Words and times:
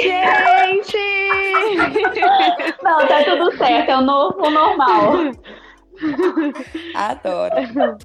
gente! 0.00 0.98
Não, 2.82 3.06
tá 3.06 3.24
tudo 3.24 3.56
certo, 3.56 3.90
é 3.90 3.96
o 3.96 4.02
novo 4.02 4.50
normal. 4.50 5.12
Adoro. 6.94 7.98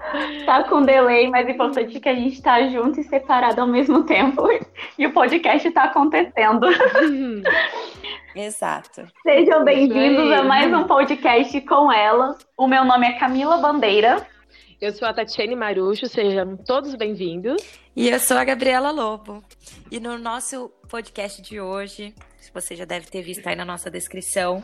Tá 0.45 0.63
com 0.63 0.81
delay, 0.81 1.29
mas 1.29 1.47
é 1.47 1.51
importante 1.51 1.99
que 1.99 2.09
a 2.09 2.15
gente 2.15 2.41
tá 2.41 2.67
junto 2.67 2.99
e 2.99 3.03
separado 3.03 3.61
ao 3.61 3.67
mesmo 3.67 4.03
tempo. 4.03 4.47
E 4.97 5.05
o 5.05 5.13
podcast 5.13 5.69
tá 5.71 5.83
acontecendo. 5.83 6.67
Exato. 8.35 9.05
Sejam 9.21 9.63
bem-vindos 9.63 10.31
a 10.31 10.43
mais 10.43 10.73
um 10.73 10.85
podcast 10.85 11.61
com 11.61 11.91
elas. 11.91 12.37
O 12.57 12.67
meu 12.67 12.83
nome 12.83 13.07
é 13.07 13.13
Camila 13.13 13.57
Bandeira. 13.57 14.25
Eu 14.81 14.93
sou 14.93 15.07
a 15.07 15.13
Tatiane 15.13 15.55
Marucho, 15.55 16.07
sejam 16.07 16.57
todos 16.57 16.95
bem-vindos. 16.95 17.61
E 17.95 18.09
eu 18.09 18.19
sou 18.19 18.37
a 18.37 18.43
Gabriela 18.43 18.91
Lobo. 18.91 19.43
E 19.91 19.99
no 19.99 20.17
nosso 20.17 20.69
podcast 20.89 21.41
de 21.41 21.59
hoje, 21.59 22.13
você 22.53 22.75
já 22.75 22.85
deve 22.85 23.07
ter 23.07 23.21
visto 23.21 23.47
aí 23.47 23.55
na 23.55 23.65
nossa 23.65 23.89
descrição, 23.89 24.63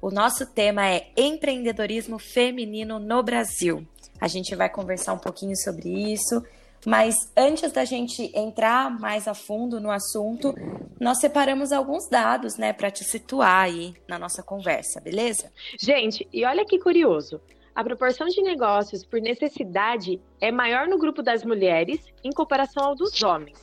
o 0.00 0.10
nosso 0.10 0.46
tema 0.46 0.88
é 0.88 1.10
empreendedorismo 1.16 2.18
feminino 2.18 2.98
no 2.98 3.22
Brasil. 3.22 3.86
A 4.20 4.28
gente 4.28 4.54
vai 4.54 4.68
conversar 4.68 5.12
um 5.14 5.18
pouquinho 5.18 5.56
sobre 5.56 6.12
isso, 6.12 6.42
mas 6.86 7.14
antes 7.36 7.72
da 7.72 7.84
gente 7.84 8.30
entrar 8.34 8.90
mais 8.90 9.28
a 9.28 9.34
fundo 9.34 9.80
no 9.80 9.90
assunto, 9.90 10.54
nós 10.98 11.20
separamos 11.20 11.72
alguns 11.72 12.08
dados, 12.08 12.56
né, 12.56 12.72
para 12.72 12.90
te 12.90 13.04
situar 13.04 13.64
aí 13.64 13.94
na 14.08 14.18
nossa 14.18 14.42
conversa, 14.42 15.00
beleza? 15.00 15.50
Gente, 15.78 16.26
e 16.32 16.44
olha 16.44 16.64
que 16.64 16.78
curioso. 16.78 17.40
A 17.74 17.84
proporção 17.84 18.26
de 18.26 18.42
negócios 18.42 19.04
por 19.04 19.20
necessidade 19.20 20.20
é 20.40 20.50
maior 20.50 20.88
no 20.88 20.98
grupo 20.98 21.22
das 21.22 21.44
mulheres 21.44 22.00
em 22.24 22.30
comparação 22.30 22.84
ao 22.84 22.94
dos 22.94 23.22
homens. 23.22 23.58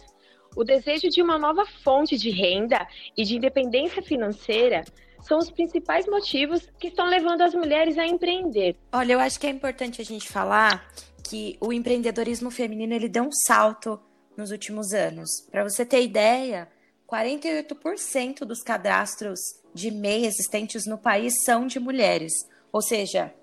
O 0.56 0.64
desejo 0.64 1.10
de 1.10 1.22
uma 1.22 1.38
nova 1.38 1.66
fonte 1.84 2.18
de 2.18 2.30
renda 2.30 2.88
e 3.16 3.24
de 3.24 3.36
independência 3.36 4.02
financeira 4.02 4.84
são 5.22 5.38
os 5.38 5.52
principais 5.52 6.08
motivos 6.08 6.68
que 6.80 6.88
estão 6.88 7.06
levando 7.06 7.42
as 7.42 7.54
mulheres 7.54 7.98
a 7.98 8.08
empreender. 8.08 8.76
Olha, 8.92 9.14
eu 9.14 9.20
acho 9.20 9.40
que 9.40 9.46
é 9.46 9.50
importante 9.50 10.02
a 10.02 10.06
gente 10.06 10.28
falar 10.28 10.88
que 11.30 11.58
o 11.60 11.74
empreendedorismo 11.74 12.50
feminino 12.50 12.94
ele 12.94 13.10
deu 13.10 13.24
um 13.24 13.32
salto 13.32 14.00
nos 14.36 14.52
últimos 14.52 14.94
anos. 14.94 15.30
Para 15.52 15.64
você 15.64 15.86
ter 15.86 16.02
ideia, 16.02 16.70
48% 17.08 18.40
dos 18.40 18.62
cadastros 18.62 19.40
de 19.74 19.92
MEI 19.92 20.26
existentes 20.26 20.86
no 20.86 20.98
país 20.98 21.34
são 21.44 21.68
de 21.68 21.80
mulheres. 21.80 22.34
Ou 22.72 22.82
seja, 22.82 23.34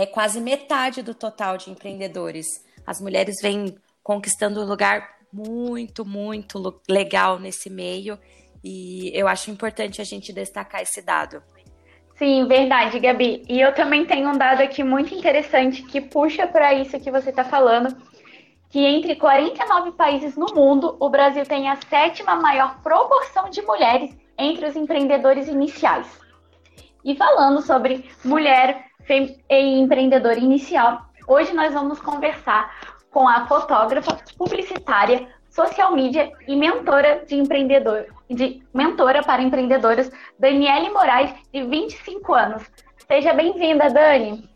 é 0.00 0.06
quase 0.06 0.40
metade 0.40 1.02
do 1.02 1.14
total 1.14 1.56
de 1.56 1.70
empreendedores. 1.70 2.46
As 2.86 3.00
mulheres 3.00 3.36
vêm 3.42 3.76
conquistando 4.02 4.62
um 4.62 4.66
lugar 4.66 5.18
muito, 5.32 6.04
muito 6.04 6.80
legal 6.88 7.38
nesse 7.38 7.68
meio 7.68 8.18
e 8.64 9.10
eu 9.14 9.28
acho 9.28 9.50
importante 9.50 10.00
a 10.00 10.04
gente 10.04 10.32
destacar 10.32 10.82
esse 10.82 11.02
dado. 11.02 11.42
Sim, 12.16 12.46
verdade, 12.46 12.98
Gabi. 12.98 13.44
E 13.48 13.60
eu 13.60 13.74
também 13.74 14.04
tenho 14.04 14.28
um 14.28 14.36
dado 14.36 14.62
aqui 14.62 14.82
muito 14.82 15.14
interessante 15.14 15.82
que 15.82 16.00
puxa 16.00 16.46
para 16.46 16.74
isso 16.74 16.98
que 17.00 17.10
você 17.10 17.30
está 17.30 17.44
falando, 17.44 17.96
que 18.68 18.78
entre 18.78 19.16
49 19.16 19.92
países 19.92 20.36
no 20.36 20.54
mundo, 20.54 20.96
o 21.00 21.08
Brasil 21.08 21.44
tem 21.44 21.68
a 21.68 21.76
sétima 21.76 22.36
maior 22.36 22.80
proporção 22.82 23.48
de 23.48 23.62
mulheres 23.62 24.14
entre 24.36 24.66
os 24.66 24.76
empreendedores 24.76 25.48
iniciais. 25.48 26.06
E 27.02 27.14
falando 27.16 27.62
sobre 27.62 28.10
mulher 28.22 28.89
empreendedora 29.48 30.38
inicial, 30.38 31.06
hoje 31.26 31.52
nós 31.52 31.72
vamos 31.72 32.00
conversar 32.00 32.96
com 33.10 33.28
a 33.28 33.46
fotógrafa, 33.46 34.18
publicitária, 34.36 35.28
social 35.50 35.94
media 35.94 36.32
e 36.46 36.54
mentora 36.56 37.24
de 37.26 37.34
empreendedor, 37.34 38.06
de 38.28 38.62
mentora 38.72 39.22
para 39.22 39.42
empreendedoras, 39.42 40.10
Daniele 40.38 40.90
Moraes, 40.90 41.32
de 41.52 41.62
25 41.64 42.34
anos. 42.34 42.62
Seja 43.06 43.32
bem-vinda, 43.32 43.90
Dani. 43.90 44.48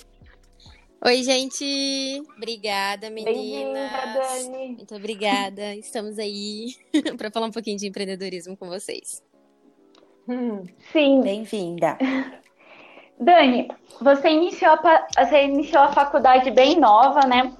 Oi, 1.04 1.22
gente. 1.22 2.22
Obrigada, 2.36 3.10
meninas. 3.10 3.34
Bem-vinda, 3.34 3.90
Dani. 4.14 4.68
Muito 4.68 4.94
obrigada. 4.94 5.74
Estamos 5.74 6.18
aí 6.18 6.76
para 7.18 7.30
falar 7.30 7.46
um 7.46 7.50
pouquinho 7.50 7.76
de 7.76 7.88
empreendedorismo 7.88 8.56
com 8.56 8.68
vocês. 8.68 9.22
Sim. 10.92 11.20
Bem-vinda. 11.20 11.98
Dani, 13.18 13.68
você 14.00 14.28
iniciou, 14.30 14.72
a, 14.72 15.06
você 15.24 15.44
iniciou 15.44 15.82
a 15.82 15.92
faculdade 15.92 16.50
bem 16.50 16.78
nova, 16.78 17.26
né? 17.26 17.52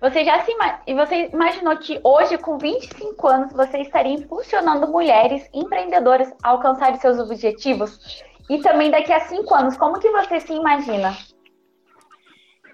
Você 0.00 0.24
já 0.24 0.42
se 0.44 0.52
e 0.86 0.94
você 0.94 1.26
imaginou 1.26 1.76
que 1.76 2.00
hoje, 2.02 2.38
com 2.38 2.56
25 2.56 3.28
anos, 3.28 3.52
você 3.52 3.78
estaria 3.78 4.14
impulsionando 4.14 4.88
mulheres 4.88 5.46
empreendedoras 5.52 6.32
a 6.42 6.48
alcançarem 6.48 6.98
seus 6.98 7.18
objetivos? 7.18 8.22
E 8.48 8.58
também 8.62 8.90
daqui 8.90 9.12
a 9.12 9.20
cinco 9.20 9.54
anos, 9.54 9.76
como 9.76 10.00
que 10.00 10.10
você 10.10 10.40
se 10.40 10.52
imagina? 10.54 11.16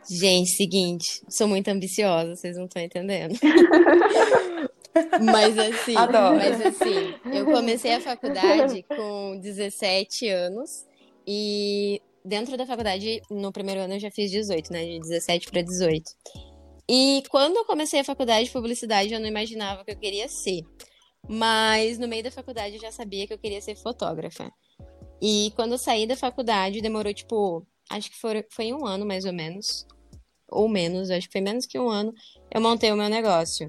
Gente, 0.08 0.50
seguinte, 0.50 1.20
sou 1.28 1.48
muito 1.48 1.66
ambiciosa, 1.68 2.36
vocês 2.36 2.56
não 2.56 2.66
estão 2.66 2.80
entendendo. 2.80 3.36
mas 5.20 5.58
assim, 5.58 5.96
Adoro. 5.96 6.36
mas 6.36 6.64
assim, 6.64 7.14
eu 7.32 7.44
comecei 7.44 7.94
a 7.94 8.00
faculdade 8.00 8.84
com 8.84 9.36
17 9.40 10.28
anos 10.28 10.86
e 11.26 12.00
dentro 12.26 12.56
da 12.56 12.66
faculdade, 12.66 13.22
no 13.30 13.52
primeiro 13.52 13.80
ano 13.80 13.94
eu 13.94 14.00
já 14.00 14.10
fiz 14.10 14.30
18, 14.30 14.72
né? 14.72 14.84
De 14.84 15.00
17 15.00 15.48
para 15.50 15.62
18. 15.62 16.04
E 16.88 17.22
quando 17.30 17.56
eu 17.56 17.64
comecei 17.64 18.00
a 18.00 18.04
faculdade 18.04 18.46
de 18.46 18.52
publicidade, 18.52 19.12
eu 19.12 19.20
não 19.20 19.26
imaginava 19.26 19.84
que 19.84 19.92
eu 19.92 19.96
queria 19.96 20.28
ser. 20.28 20.62
Mas 21.28 21.98
no 21.98 22.06
meio 22.06 22.22
da 22.22 22.30
faculdade 22.30 22.76
eu 22.76 22.80
já 22.80 22.92
sabia 22.92 23.26
que 23.26 23.32
eu 23.32 23.38
queria 23.38 23.60
ser 23.60 23.76
fotógrafa. 23.76 24.52
E 25.20 25.52
quando 25.56 25.72
eu 25.72 25.78
saí 25.78 26.06
da 26.06 26.16
faculdade, 26.16 26.80
demorou 26.80 27.12
tipo, 27.12 27.66
acho 27.90 28.10
que 28.10 28.16
foi, 28.16 28.44
foi 28.50 28.72
um 28.72 28.86
ano 28.86 29.06
mais 29.06 29.24
ou 29.24 29.32
menos. 29.32 29.86
Ou 30.48 30.68
menos, 30.68 31.10
acho 31.10 31.26
que 31.26 31.32
foi 31.32 31.40
menos 31.40 31.66
que 31.66 31.78
um 31.78 31.88
ano, 31.88 32.12
eu 32.52 32.60
montei 32.60 32.92
o 32.92 32.96
meu 32.96 33.08
negócio. 33.08 33.66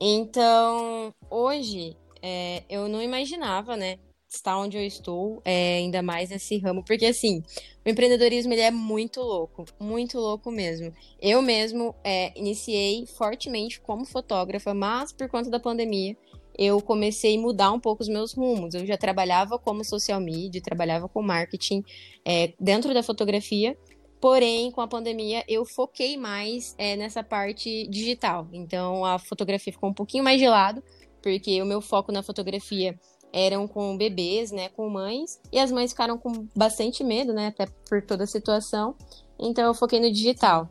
Então, 0.00 1.12
hoje, 1.30 1.96
é, 2.22 2.62
eu 2.68 2.88
não 2.88 3.02
imaginava, 3.02 3.76
né, 3.76 3.98
estar 4.36 4.56
onde 4.56 4.76
eu 4.76 4.84
estou, 4.84 5.42
é, 5.44 5.76
ainda 5.76 6.02
mais 6.02 6.30
nesse 6.30 6.58
ramo, 6.58 6.82
porque 6.84 7.06
assim, 7.06 7.42
o 7.84 7.88
empreendedorismo 7.88 8.52
ele 8.52 8.62
é 8.62 8.70
muito 8.70 9.20
louco, 9.20 9.64
muito 9.78 10.18
louco 10.18 10.50
mesmo. 10.50 10.92
Eu 11.20 11.42
mesmo 11.42 11.94
é, 12.02 12.36
iniciei 12.38 13.06
fortemente 13.06 13.80
como 13.80 14.04
fotógrafa, 14.04 14.72
mas 14.72 15.12
por 15.12 15.28
conta 15.28 15.50
da 15.50 15.60
pandemia 15.60 16.16
eu 16.58 16.80
comecei 16.80 17.36
a 17.36 17.40
mudar 17.40 17.72
um 17.72 17.80
pouco 17.80 18.02
os 18.02 18.08
meus 18.08 18.32
rumos. 18.34 18.74
Eu 18.74 18.86
já 18.86 18.96
trabalhava 18.96 19.58
como 19.58 19.84
social 19.84 20.20
media, 20.20 20.60
trabalhava 20.60 21.08
com 21.08 21.22
marketing 21.22 21.82
é, 22.24 22.52
dentro 22.60 22.92
da 22.92 23.02
fotografia, 23.02 23.76
porém 24.20 24.70
com 24.70 24.80
a 24.80 24.88
pandemia 24.88 25.44
eu 25.48 25.64
foquei 25.64 26.16
mais 26.16 26.74
é, 26.78 26.96
nessa 26.96 27.22
parte 27.22 27.86
digital. 27.88 28.48
Então 28.52 29.04
a 29.04 29.18
fotografia 29.18 29.72
ficou 29.72 29.90
um 29.90 29.94
pouquinho 29.94 30.24
mais 30.24 30.38
de 30.38 30.48
lado, 30.48 30.82
porque 31.22 31.60
o 31.62 31.66
meu 31.66 31.80
foco 31.80 32.12
na 32.12 32.22
fotografia 32.22 32.98
eram 33.32 33.66
com 33.66 33.96
bebês, 33.96 34.50
né, 34.50 34.68
com 34.68 34.88
mães, 34.88 35.40
e 35.50 35.58
as 35.58 35.72
mães 35.72 35.92
ficaram 35.92 36.18
com 36.18 36.46
bastante 36.54 37.02
medo, 37.02 37.32
né, 37.32 37.48
até 37.48 37.66
por 37.88 38.02
toda 38.02 38.24
a 38.24 38.26
situação. 38.26 38.94
Então 39.38 39.64
eu 39.64 39.74
foquei 39.74 39.98
no 39.98 40.12
digital. 40.12 40.68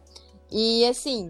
E 0.51 0.85
assim, 0.85 1.27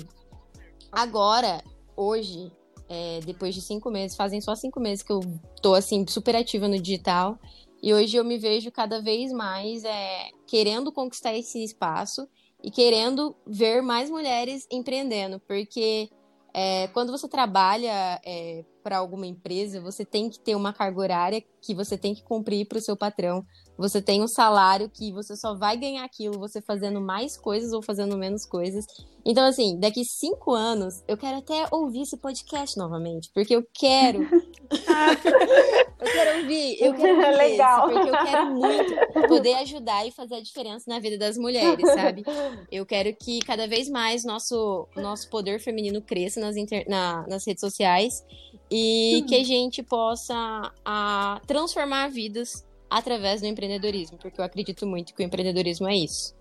agora, 0.92 1.64
hoje, 1.96 2.52
é, 2.90 3.22
depois 3.26 3.56
de 3.56 3.62
cinco 3.62 3.90
meses, 3.90 4.18
fazem 4.18 4.42
só 4.42 4.56
cinco 4.56 4.80
meses 4.80 5.04
que 5.04 5.14
eu 5.14 5.22
tô 5.62 5.74
assim 5.74 6.06
super 6.08 6.36
ativa 6.36 6.68
no 6.68 6.80
digital. 6.80 7.40
E 7.82 7.94
hoje 7.94 8.18
eu 8.18 8.24
me 8.24 8.38
vejo 8.38 8.72
cada 8.72 9.02
vez 9.02 9.32
mais 9.32 9.84
é, 9.84 10.30
querendo 10.46 10.92
conquistar 10.92 11.34
esse 11.36 11.64
espaço 11.64 12.28
e 12.64 12.70
querendo 12.70 13.36
ver 13.48 13.82
mais 13.82 14.10
mulheres 14.10 14.68
empreendendo, 14.70 15.40
porque 15.48 16.10
é, 16.54 16.88
quando 16.90 17.12
você 17.12 17.28
trabalha 17.28 18.22
é, 18.24 18.64
para 18.82 18.98
alguma 18.98 19.26
empresa, 19.26 19.82
você 19.82 20.04
tem 20.04 20.30
que 20.30 20.40
ter 20.40 20.56
uma 20.56 20.74
carga 20.74 21.00
horária 21.00 21.44
que 21.62 21.76
você 21.76 21.98
tem 21.98 22.14
que 22.14 22.24
cumprir 22.24 22.68
para 22.68 22.80
o 22.80 22.82
seu 22.82 22.98
patrão. 22.98 23.46
Você 23.78 24.02
tem 24.02 24.22
um 24.22 24.28
salário 24.28 24.90
que 24.90 25.12
você 25.12 25.36
só 25.36 25.56
vai 25.56 25.78
ganhar 25.78 26.04
aquilo 26.04 26.40
você 26.40 26.62
fazendo 26.62 27.02
mais 27.02 27.38
coisas 27.38 27.74
ou 27.74 27.82
fazendo 27.82 28.18
menos 28.18 28.46
coisas. 28.46 28.86
Então, 29.26 29.46
assim, 29.46 29.80
daqui 29.80 30.04
cinco 30.04 30.52
anos, 30.52 31.04
eu 31.08 31.16
quero 31.16 31.38
até 31.38 31.68
ouvir 31.72 32.02
esse 32.02 32.18
podcast 32.18 32.78
novamente, 32.78 33.30
porque 33.34 33.56
eu 33.56 33.64
quero. 33.74 34.22
eu 34.72 36.12
quero 36.12 36.42
ouvir, 36.42 36.78
eu 36.82 36.94
quero 36.96 37.16
ouvir 37.16 37.38
Legal. 37.38 37.90
esse, 37.90 37.94
porque 37.94 38.10
eu 38.10 38.26
quero 38.26 38.56
muito 38.56 38.96
poder 39.30 39.54
ajudar 39.56 40.08
e 40.08 40.12
fazer 40.12 40.36
a 40.36 40.42
diferença 40.42 40.86
na 40.88 41.00
vida 41.00 41.18
das 41.18 41.38
mulheres, 41.38 41.88
sabe? 41.94 42.24
Eu 42.72 42.86
quero 42.86 43.16
que 43.16 43.40
cada 43.42 43.68
vez 43.68 43.88
mais 43.90 44.24
nosso, 44.24 44.88
nosso 44.96 45.30
poder 45.30 45.60
feminino 45.60 46.02
cresça 46.02 46.40
nas, 46.40 46.56
inter... 46.56 46.86
na, 46.88 47.26
nas 47.28 47.46
redes 47.46 47.62
sociais 47.62 48.24
e 48.72 49.26
que 49.28 49.36
a 49.36 49.44
gente 49.44 49.84
possa 49.84 50.72
a, 50.86 51.42
transformar 51.46 52.10
vidas 52.10 52.66
através 52.90 53.42
do 53.42 53.48
empreendedorismo, 53.48 54.18
porque 54.18 54.40
eu 54.40 54.46
acredito 54.46 54.88
muito 54.88 55.14
que 55.14 55.22
o 55.22 55.26
empreendedorismo 55.26 55.90
é 55.90 55.96
isso. 55.96 56.34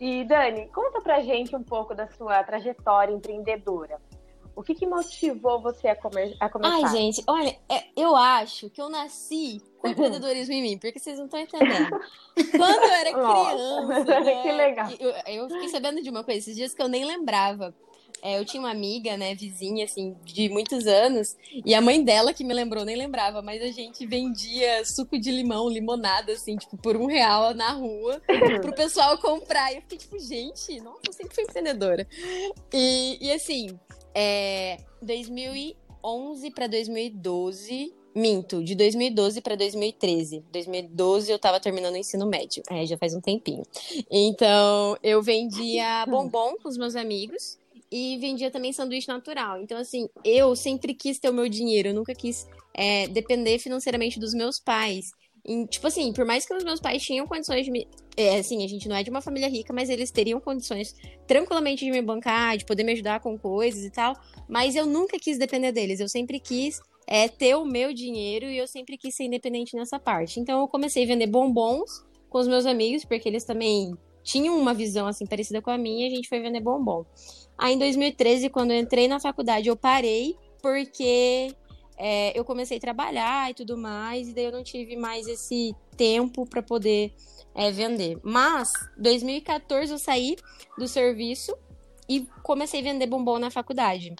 E 0.00 0.24
Dani, 0.24 0.66
conta 0.68 1.00
pra 1.00 1.20
gente 1.20 1.54
um 1.54 1.62
pouco 1.62 1.94
da 1.94 2.08
sua 2.08 2.42
trajetória 2.42 3.12
empreendedora. 3.12 4.00
O 4.56 4.62
que, 4.62 4.74
que 4.74 4.86
motivou 4.86 5.60
você 5.60 5.88
a, 5.88 5.96
comer, 5.96 6.36
a 6.38 6.48
começar? 6.48 6.74
Ai, 6.74 6.88
gente, 6.88 7.22
olha, 7.26 7.56
é, 7.68 7.84
eu 7.96 8.14
acho 8.14 8.70
que 8.70 8.80
eu 8.80 8.88
nasci 8.88 9.60
com 9.78 9.88
empreendedorismo 9.88 10.54
em 10.54 10.62
mim, 10.62 10.78
porque 10.78 10.98
vocês 10.98 11.18
não 11.18 11.26
estão 11.26 11.40
entendendo. 11.40 12.00
Quando 12.56 12.82
eu 12.82 12.92
era 12.92 13.12
criança. 13.94 14.20
Né, 14.20 14.42
que 14.42 14.52
legal. 14.52 14.90
Eu, 14.98 15.10
eu, 15.26 15.48
fiquei 15.48 15.68
sabendo 15.68 16.02
de 16.02 16.08
uma 16.08 16.22
coisa 16.22 16.38
esses 16.38 16.56
dias 16.56 16.72
que 16.72 16.82
eu 16.82 16.88
nem 16.88 17.04
lembrava. 17.04 17.74
É, 18.24 18.38
eu 18.38 18.44
tinha 18.46 18.62
uma 18.62 18.70
amiga, 18.70 19.18
né, 19.18 19.34
vizinha, 19.34 19.84
assim, 19.84 20.16
de 20.24 20.48
muitos 20.48 20.86
anos, 20.86 21.36
e 21.62 21.74
a 21.74 21.80
mãe 21.82 22.02
dela 22.02 22.32
que 22.32 22.42
me 22.42 22.54
lembrou, 22.54 22.82
nem 22.82 22.96
lembrava, 22.96 23.42
mas 23.42 23.60
a 23.60 23.70
gente 23.70 24.06
vendia 24.06 24.82
suco 24.82 25.18
de 25.18 25.30
limão, 25.30 25.68
limonada, 25.68 26.32
assim, 26.32 26.56
tipo, 26.56 26.74
por 26.78 26.96
um 26.96 27.04
real 27.04 27.52
na 27.52 27.72
rua, 27.72 28.22
pro 28.62 28.74
pessoal 28.74 29.18
comprar. 29.18 29.72
E 29.72 29.76
eu 29.76 29.82
fiquei 29.82 29.98
tipo, 29.98 30.18
gente, 30.18 30.80
nossa, 30.80 31.02
eu 31.06 31.12
sempre 31.12 31.34
fui 31.34 31.44
empreendedora. 31.44 32.08
E, 32.72 33.18
e 33.20 33.30
assim, 33.30 33.78
é, 34.14 34.78
2011 35.02 36.50
para 36.52 36.66
2012, 36.66 37.92
minto, 38.14 38.64
de 38.64 38.74
2012 38.74 39.42
para 39.42 39.54
2013. 39.54 40.42
2012 40.50 41.30
eu 41.30 41.38
tava 41.38 41.60
terminando 41.60 41.92
o 41.92 41.98
ensino 41.98 42.24
médio, 42.24 42.62
é, 42.70 42.86
já 42.86 42.96
faz 42.96 43.14
um 43.14 43.20
tempinho. 43.20 43.64
Então, 44.10 44.96
eu 45.02 45.20
vendia 45.22 46.06
bombom 46.08 46.56
com 46.56 46.70
os 46.70 46.78
meus 46.78 46.96
amigos 46.96 47.62
e 47.90 48.18
vendia 48.18 48.50
também 48.50 48.72
sanduíche 48.72 49.08
natural. 49.08 49.60
Então, 49.60 49.78
assim, 49.78 50.08
eu 50.24 50.54
sempre 50.56 50.94
quis 50.94 51.18
ter 51.18 51.30
o 51.30 51.34
meu 51.34 51.48
dinheiro, 51.48 51.88
eu 51.88 51.94
nunca 51.94 52.14
quis 52.14 52.46
é, 52.72 53.06
depender 53.08 53.58
financeiramente 53.58 54.18
dos 54.18 54.34
meus 54.34 54.58
pais. 54.58 55.10
E, 55.46 55.66
tipo 55.66 55.86
assim, 55.86 56.12
por 56.12 56.24
mais 56.24 56.46
que 56.46 56.54
os 56.54 56.64
meus 56.64 56.80
pais 56.80 57.02
tinham 57.02 57.26
condições 57.26 57.64
de 57.64 57.70
me. 57.70 57.86
É, 58.16 58.38
assim, 58.38 58.64
a 58.64 58.68
gente 58.68 58.88
não 58.88 58.96
é 58.96 59.02
de 59.02 59.10
uma 59.10 59.20
família 59.20 59.48
rica, 59.48 59.72
mas 59.72 59.90
eles 59.90 60.10
teriam 60.10 60.40
condições 60.40 60.94
tranquilamente 61.26 61.84
de 61.84 61.90
me 61.90 62.00
bancar, 62.00 62.56
de 62.56 62.64
poder 62.64 62.84
me 62.84 62.92
ajudar 62.92 63.20
com 63.20 63.38
coisas 63.38 63.84
e 63.84 63.90
tal. 63.90 64.16
Mas 64.48 64.74
eu 64.74 64.86
nunca 64.86 65.18
quis 65.18 65.36
depender 65.36 65.72
deles. 65.72 66.00
Eu 66.00 66.08
sempre 66.08 66.40
quis 66.40 66.80
é, 67.06 67.28
ter 67.28 67.54
o 67.56 67.64
meu 67.64 67.92
dinheiro 67.92 68.46
e 68.46 68.56
eu 68.56 68.66
sempre 68.66 68.96
quis 68.96 69.14
ser 69.14 69.24
independente 69.24 69.76
nessa 69.76 69.98
parte. 69.98 70.40
Então 70.40 70.60
eu 70.60 70.68
comecei 70.68 71.04
a 71.04 71.06
vender 71.06 71.26
bombons 71.26 72.04
com 72.30 72.38
os 72.38 72.48
meus 72.48 72.66
amigos, 72.66 73.04
porque 73.04 73.28
eles 73.28 73.44
também 73.44 73.94
tinham 74.24 74.58
uma 74.58 74.74
visão 74.74 75.06
assim 75.06 75.26
parecida 75.26 75.62
com 75.62 75.70
a 75.70 75.78
minha, 75.78 76.08
a 76.08 76.10
gente 76.10 76.28
foi 76.28 76.40
vender 76.40 76.60
bombom. 76.60 77.04
Aí 77.56 77.74
em 77.74 77.78
2013, 77.78 78.48
quando 78.48 78.72
eu 78.72 78.78
entrei 78.78 79.06
na 79.06 79.20
faculdade, 79.20 79.68
eu 79.68 79.76
parei 79.76 80.36
porque 80.60 81.54
é, 81.96 82.36
eu 82.38 82.44
comecei 82.44 82.78
a 82.78 82.80
trabalhar 82.80 83.50
e 83.50 83.54
tudo 83.54 83.76
mais, 83.76 84.28
e 84.28 84.32
daí 84.32 84.46
eu 84.46 84.52
não 84.52 84.64
tive 84.64 84.96
mais 84.96 85.28
esse 85.28 85.76
tempo 85.96 86.46
para 86.46 86.62
poder 86.62 87.12
é, 87.54 87.70
vender. 87.70 88.18
Mas, 88.24 88.72
2014 88.96 89.92
eu 89.92 89.98
saí 89.98 90.36
do 90.76 90.88
serviço 90.88 91.56
e 92.08 92.26
comecei 92.42 92.80
a 92.80 92.82
vender 92.82 93.06
bombom 93.06 93.38
na 93.38 93.50
faculdade. 93.50 94.14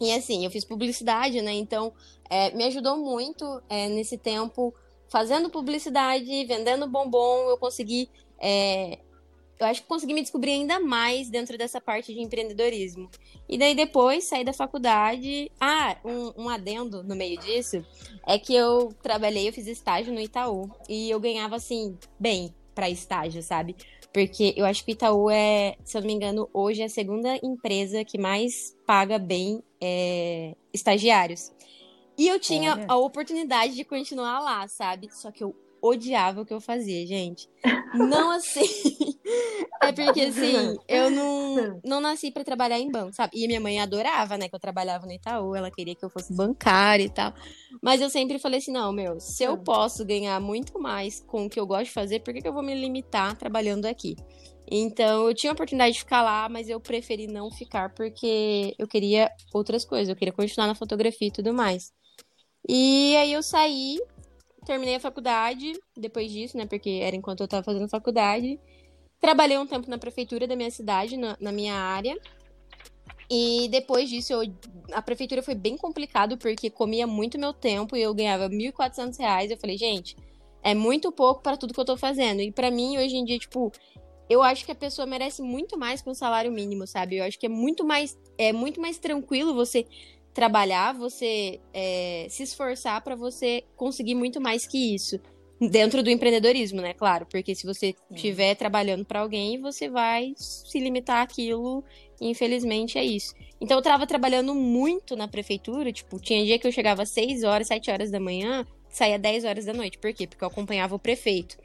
E 0.00 0.12
assim, 0.12 0.44
eu 0.44 0.50
fiz 0.50 0.64
publicidade, 0.64 1.40
né? 1.40 1.52
Então, 1.52 1.92
é, 2.28 2.50
me 2.54 2.64
ajudou 2.64 2.96
muito 2.96 3.62
é, 3.68 3.88
nesse 3.88 4.18
tempo 4.18 4.74
fazendo 5.08 5.48
publicidade, 5.48 6.44
vendendo 6.44 6.88
bombom, 6.88 7.50
eu 7.50 7.58
consegui 7.58 8.08
é, 8.40 8.98
eu 9.62 9.68
acho 9.68 9.82
que 9.82 9.88
consegui 9.88 10.12
me 10.14 10.20
descobrir 10.20 10.52
ainda 10.52 10.80
mais 10.80 11.30
dentro 11.30 11.56
dessa 11.56 11.80
parte 11.80 12.12
de 12.12 12.20
empreendedorismo. 12.20 13.10
E 13.48 13.56
daí 13.56 13.74
depois 13.74 14.24
saí 14.24 14.44
da 14.44 14.52
faculdade. 14.52 15.50
Ah, 15.60 15.96
um, 16.04 16.44
um 16.44 16.48
adendo 16.48 17.02
no 17.02 17.14
meio 17.14 17.38
disso 17.38 17.84
é 18.26 18.38
que 18.38 18.54
eu 18.54 18.92
trabalhei, 19.02 19.48
eu 19.48 19.52
fiz 19.52 19.66
estágio 19.66 20.12
no 20.12 20.20
Itaú. 20.20 20.70
E 20.88 21.10
eu 21.10 21.20
ganhava 21.20 21.56
assim, 21.56 21.96
bem 22.18 22.54
para 22.74 22.90
estágio, 22.90 23.42
sabe? 23.42 23.76
Porque 24.12 24.52
eu 24.56 24.66
acho 24.66 24.84
que 24.84 24.92
o 24.92 24.94
Itaú 24.94 25.30
é, 25.30 25.76
se 25.84 25.96
eu 25.96 26.00
não 26.00 26.06
me 26.06 26.14
engano, 26.14 26.48
hoje 26.52 26.82
é 26.82 26.86
a 26.86 26.88
segunda 26.88 27.38
empresa 27.42 28.04
que 28.04 28.18
mais 28.18 28.76
paga 28.86 29.18
bem 29.18 29.62
é, 29.80 30.54
estagiários. 30.72 31.52
E 32.18 32.28
eu 32.28 32.38
tinha 32.38 32.72
Olha. 32.72 32.86
a 32.88 32.96
oportunidade 32.96 33.74
de 33.74 33.84
continuar 33.84 34.40
lá, 34.40 34.68
sabe? 34.68 35.08
Só 35.10 35.30
que 35.30 35.42
eu 35.42 35.56
odiava 35.82 36.42
o 36.42 36.46
que 36.46 36.54
eu 36.54 36.60
fazia, 36.60 37.04
gente. 37.04 37.48
Não 37.92 38.30
assim. 38.30 38.60
é 39.82 39.90
porque, 39.92 40.20
assim, 40.20 40.76
eu 40.86 41.10
não, 41.10 41.80
não 41.84 42.00
nasci 42.00 42.30
para 42.30 42.44
trabalhar 42.44 42.78
em 42.78 42.90
banco, 42.90 43.12
sabe? 43.12 43.32
E 43.34 43.46
minha 43.48 43.60
mãe 43.60 43.80
adorava, 43.80 44.38
né, 44.38 44.48
que 44.48 44.54
eu 44.54 44.60
trabalhava 44.60 45.04
no 45.04 45.12
Itaú, 45.12 45.56
ela 45.56 45.70
queria 45.70 45.96
que 45.96 46.04
eu 46.04 46.08
fosse 46.08 46.32
bancária 46.32 47.02
e 47.02 47.10
tal. 47.10 47.34
Mas 47.82 48.00
eu 48.00 48.08
sempre 48.08 48.38
falei 48.38 48.60
assim: 48.60 48.72
não, 48.72 48.92
meu, 48.92 49.18
se 49.18 49.42
eu 49.42 49.58
posso 49.58 50.04
ganhar 50.04 50.40
muito 50.40 50.78
mais 50.78 51.20
com 51.20 51.46
o 51.46 51.50
que 51.50 51.58
eu 51.58 51.66
gosto 51.66 51.86
de 51.86 51.92
fazer, 51.92 52.20
por 52.20 52.32
que, 52.32 52.40
que 52.40 52.48
eu 52.48 52.54
vou 52.54 52.62
me 52.62 52.74
limitar 52.74 53.36
trabalhando 53.36 53.86
aqui? 53.86 54.14
Então, 54.70 55.28
eu 55.28 55.34
tinha 55.34 55.50
a 55.50 55.54
oportunidade 55.54 55.94
de 55.94 55.98
ficar 55.98 56.22
lá, 56.22 56.48
mas 56.48 56.68
eu 56.68 56.80
preferi 56.80 57.26
não 57.26 57.50
ficar 57.50 57.92
porque 57.92 58.74
eu 58.78 58.86
queria 58.86 59.30
outras 59.52 59.84
coisas, 59.84 60.08
eu 60.08 60.16
queria 60.16 60.32
continuar 60.32 60.68
na 60.68 60.74
fotografia 60.74 61.28
e 61.28 61.32
tudo 61.32 61.52
mais. 61.52 61.92
E 62.68 63.16
aí 63.16 63.32
eu 63.32 63.42
saí 63.42 63.98
terminei 64.64 64.96
a 64.96 65.00
faculdade 65.00 65.72
depois 65.96 66.30
disso, 66.30 66.56
né? 66.56 66.66
Porque 66.66 67.00
era 67.02 67.16
enquanto 67.16 67.40
eu 67.40 67.44
estava 67.44 67.62
fazendo 67.62 67.88
faculdade. 67.88 68.58
Trabalhei 69.20 69.58
um 69.58 69.66
tempo 69.66 69.88
na 69.88 69.98
prefeitura 69.98 70.46
da 70.46 70.56
minha 70.56 70.70
cidade, 70.70 71.16
na, 71.16 71.36
na 71.40 71.52
minha 71.52 71.74
área. 71.74 72.18
E 73.30 73.68
depois 73.68 74.10
disso, 74.10 74.32
eu, 74.32 74.42
a 74.92 75.00
prefeitura 75.00 75.42
foi 75.42 75.54
bem 75.54 75.76
complicado, 75.76 76.36
porque 76.36 76.68
comia 76.68 77.06
muito 77.06 77.38
meu 77.38 77.52
tempo 77.52 77.96
e 77.96 78.02
eu 78.02 78.12
ganhava 78.14 78.48
R$ 78.48 78.56
1.400. 78.72 79.50
Eu 79.50 79.56
falei, 79.56 79.78
gente, 79.78 80.16
é 80.62 80.74
muito 80.74 81.10
pouco 81.10 81.42
para 81.42 81.56
tudo 81.56 81.72
que 81.72 81.80
eu 81.80 81.84
tô 81.84 81.96
fazendo. 81.96 82.40
E 82.40 82.52
para 82.52 82.70
mim, 82.70 82.98
hoje 82.98 83.16
em 83.16 83.24
dia, 83.24 83.38
tipo, 83.38 83.72
eu 84.28 84.42
acho 84.42 84.64
que 84.64 84.72
a 84.72 84.74
pessoa 84.74 85.06
merece 85.06 85.42
muito 85.42 85.78
mais 85.78 86.02
que 86.02 86.10
um 86.10 86.14
salário 86.14 86.52
mínimo, 86.52 86.86
sabe? 86.86 87.16
Eu 87.16 87.24
acho 87.24 87.38
que 87.38 87.46
é 87.46 87.48
muito 87.48 87.84
mais, 87.84 88.18
é 88.36 88.52
muito 88.52 88.80
mais 88.80 88.98
tranquilo 88.98 89.54
você 89.54 89.86
trabalhar, 90.34 90.92
você 90.92 91.60
é, 91.72 92.26
se 92.28 92.42
esforçar 92.42 93.02
para 93.02 93.14
você 93.14 93.64
conseguir 93.76 94.14
muito 94.14 94.40
mais 94.40 94.66
que 94.66 94.94
isso. 94.94 95.18
Dentro 95.60 96.02
do 96.02 96.10
empreendedorismo, 96.10 96.80
né? 96.80 96.92
Claro, 96.92 97.24
porque 97.26 97.54
se 97.54 97.64
você 97.64 97.94
estiver 98.10 98.56
trabalhando 98.56 99.04
para 99.04 99.20
alguém, 99.20 99.60
você 99.60 99.88
vai 99.88 100.32
se 100.36 100.80
limitar 100.80 101.22
àquilo, 101.22 101.84
e 102.20 102.28
infelizmente 102.28 102.98
é 102.98 103.04
isso. 103.04 103.32
Então 103.60 103.78
eu 103.78 103.82
tava 103.82 104.06
trabalhando 104.06 104.54
muito 104.54 105.14
na 105.14 105.28
prefeitura, 105.28 105.92
tipo, 105.92 106.18
tinha 106.18 106.44
dia 106.44 106.58
que 106.58 106.66
eu 106.66 106.72
chegava 106.72 107.02
às 107.02 107.10
6 107.10 107.44
horas, 107.44 107.68
7 107.68 107.92
horas 107.92 108.10
da 108.10 108.18
manhã, 108.18 108.66
saía 108.88 109.18
10 109.18 109.44
horas 109.44 109.64
da 109.64 109.72
noite. 109.72 109.98
Por 109.98 110.12
quê? 110.12 110.26
Porque 110.26 110.42
eu 110.42 110.48
acompanhava 110.48 110.96
o 110.96 110.98
prefeito. 110.98 111.56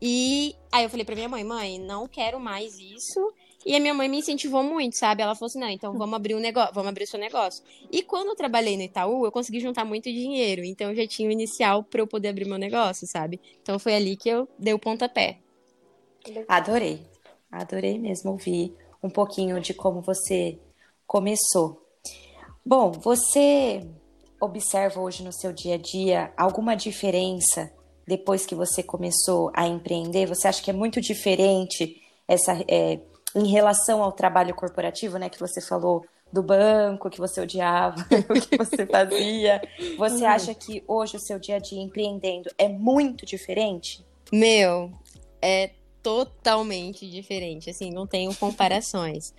E 0.00 0.54
aí 0.70 0.84
eu 0.84 0.90
falei 0.90 1.04
pra 1.04 1.14
minha 1.14 1.28
mãe, 1.28 1.42
mãe, 1.42 1.78
não 1.78 2.06
quero 2.06 2.38
mais 2.38 2.78
isso. 2.78 3.32
E 3.66 3.74
a 3.74 3.80
minha 3.80 3.92
mãe 3.92 4.08
me 4.08 4.18
incentivou 4.18 4.62
muito, 4.62 4.96
sabe? 4.96 5.22
Ela 5.22 5.34
falou 5.34 5.48
assim: 5.48 5.58
não, 5.58 5.68
então 5.68 5.96
vamos 5.96 6.14
abrir 6.14 6.34
um 6.34 6.40
negócio, 6.40 6.72
vamos 6.74 6.88
abrir 6.88 7.04
o 7.04 7.06
seu 7.08 7.18
negócio. 7.18 7.62
E 7.90 8.02
quando 8.02 8.28
eu 8.28 8.36
trabalhei 8.36 8.76
no 8.76 8.82
Itaú, 8.82 9.24
eu 9.24 9.32
consegui 9.32 9.60
juntar 9.60 9.84
muito 9.84 10.04
dinheiro. 10.04 10.64
Então 10.64 10.90
eu 10.90 10.96
já 10.96 11.06
tinha 11.06 11.28
o 11.28 11.32
inicial 11.32 11.82
para 11.82 12.00
eu 12.00 12.06
poder 12.06 12.28
abrir 12.28 12.46
meu 12.46 12.58
negócio, 12.58 13.06
sabe? 13.06 13.40
Então 13.62 13.78
foi 13.78 13.94
ali 13.94 14.16
que 14.16 14.28
eu 14.28 14.48
dei 14.58 14.72
o 14.72 14.78
pontapé. 14.78 15.38
Adorei. 16.46 17.00
Adorei 17.50 17.98
mesmo 17.98 18.32
ouvir 18.32 18.74
um 19.02 19.08
pouquinho 19.08 19.60
de 19.60 19.72
como 19.72 20.00
você 20.00 20.58
começou. 21.06 21.82
Bom, 22.64 22.92
você 22.92 23.88
observa 24.40 25.00
hoje 25.00 25.22
no 25.22 25.32
seu 25.32 25.52
dia 25.52 25.74
a 25.74 25.78
dia 25.78 26.32
alguma 26.36 26.74
diferença 26.74 27.72
depois 28.06 28.46
que 28.46 28.54
você 28.54 28.82
começou 28.82 29.50
a 29.54 29.66
empreender? 29.66 30.26
Você 30.26 30.48
acha 30.48 30.62
que 30.62 30.70
é 30.70 30.74
muito 30.74 31.00
diferente 31.00 32.00
essa 32.26 32.52
é, 32.68 33.00
em 33.38 33.46
relação 33.46 34.02
ao 34.02 34.12
trabalho 34.12 34.54
corporativo, 34.54 35.18
né, 35.18 35.28
que 35.28 35.38
você 35.38 35.60
falou 35.60 36.04
do 36.32 36.42
banco, 36.42 37.08
que 37.08 37.18
você 37.18 37.40
odiava, 37.40 37.96
o 38.28 38.34
que 38.34 38.56
você 38.56 38.86
fazia. 38.86 39.62
Você 39.96 40.24
uhum. 40.24 40.30
acha 40.30 40.54
que 40.54 40.82
hoje 40.86 41.16
o 41.16 41.20
seu 41.20 41.38
dia 41.38 41.56
a 41.56 41.58
dia 41.58 41.80
empreendendo 41.80 42.50
é 42.58 42.68
muito 42.68 43.24
diferente? 43.24 44.04
Meu, 44.32 44.92
é 45.40 45.70
totalmente 46.02 47.08
diferente, 47.08 47.70
assim, 47.70 47.90
não 47.90 48.06
tenho 48.06 48.34
comparações. 48.34 49.34